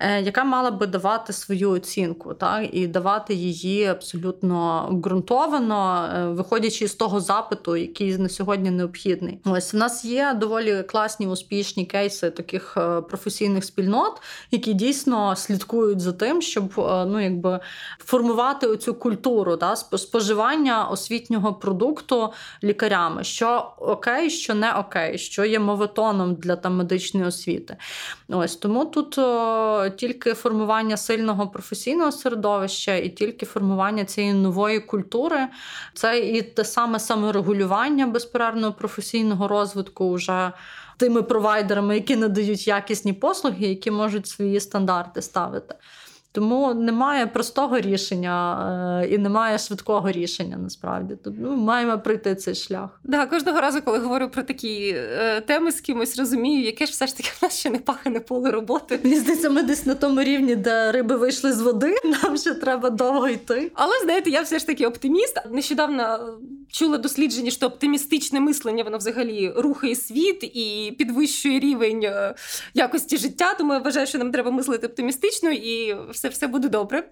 [0.00, 6.88] е, яка мала би давати свою оцінку, так, і давати її абсолютно ґрунтовано, е, виходячи
[6.88, 9.38] з того запиту, який на сьогодні необхідний.
[9.44, 16.00] Ось у нас є доволі класні успішні кейси таких е, професійних спільнот, які дійсно слідкують
[16.00, 17.60] за тим, щоб е, ну якби
[17.98, 22.32] формувати оцю культуру да, споживання освітнього продукту
[22.64, 27.76] лікарями, що окей, що не окей, що є моветоном для там медичної освіти.
[28.28, 35.48] Ось тому тут о, тільки формування сильного професійного середовища і тільки формування цієї нової культури,
[35.94, 40.52] це і те саме саморегулювання безперервного професійного розвитку вже.
[40.96, 45.74] Тими провайдерами, які надають якісні послуги, які можуть свої стандарти ставити.
[46.32, 51.16] Тому немає простого рішення е, і немає швидкого рішення насправді.
[51.24, 53.00] Тобто ну, маємо пройти цей шлях.
[53.04, 57.06] Да, кожного разу, коли говорю про такі е, теми з кимось, розумію, яке ж все
[57.06, 59.00] ж таки в нас ще не пахане поле роботи.
[59.04, 61.96] Мені здається, ми десь на тому рівні, де риби вийшли з води.
[62.04, 63.72] Нам ще треба довго йти.
[63.74, 65.40] Але знаєте, я все ж таки оптиміст.
[65.50, 66.18] Нещодавно
[66.72, 72.34] чула дослідження, що оптимістичне мислення воно взагалі рухає світ і підвищує рівень е,
[72.74, 73.54] якості життя.
[73.54, 77.02] Тому я вважаю, що нам треба мислити оптимістично і все, все буде добре.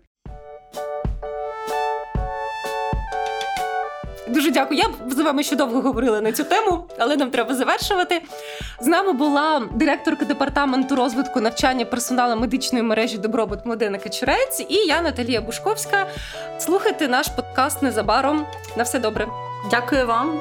[4.28, 4.80] Дуже дякую.
[4.80, 8.22] Я з вами ще довго говорила на цю тему, але нам треба завершувати.
[8.80, 15.02] З нами була директорка департаменту розвитку навчання персоналу медичної мережі Добробут Модена Качурець і я,
[15.02, 16.06] Наталія Бушковська.
[16.58, 18.46] Слухайте наш подкаст незабаром.
[18.76, 19.26] На все добре.
[19.70, 20.40] Дякую вам.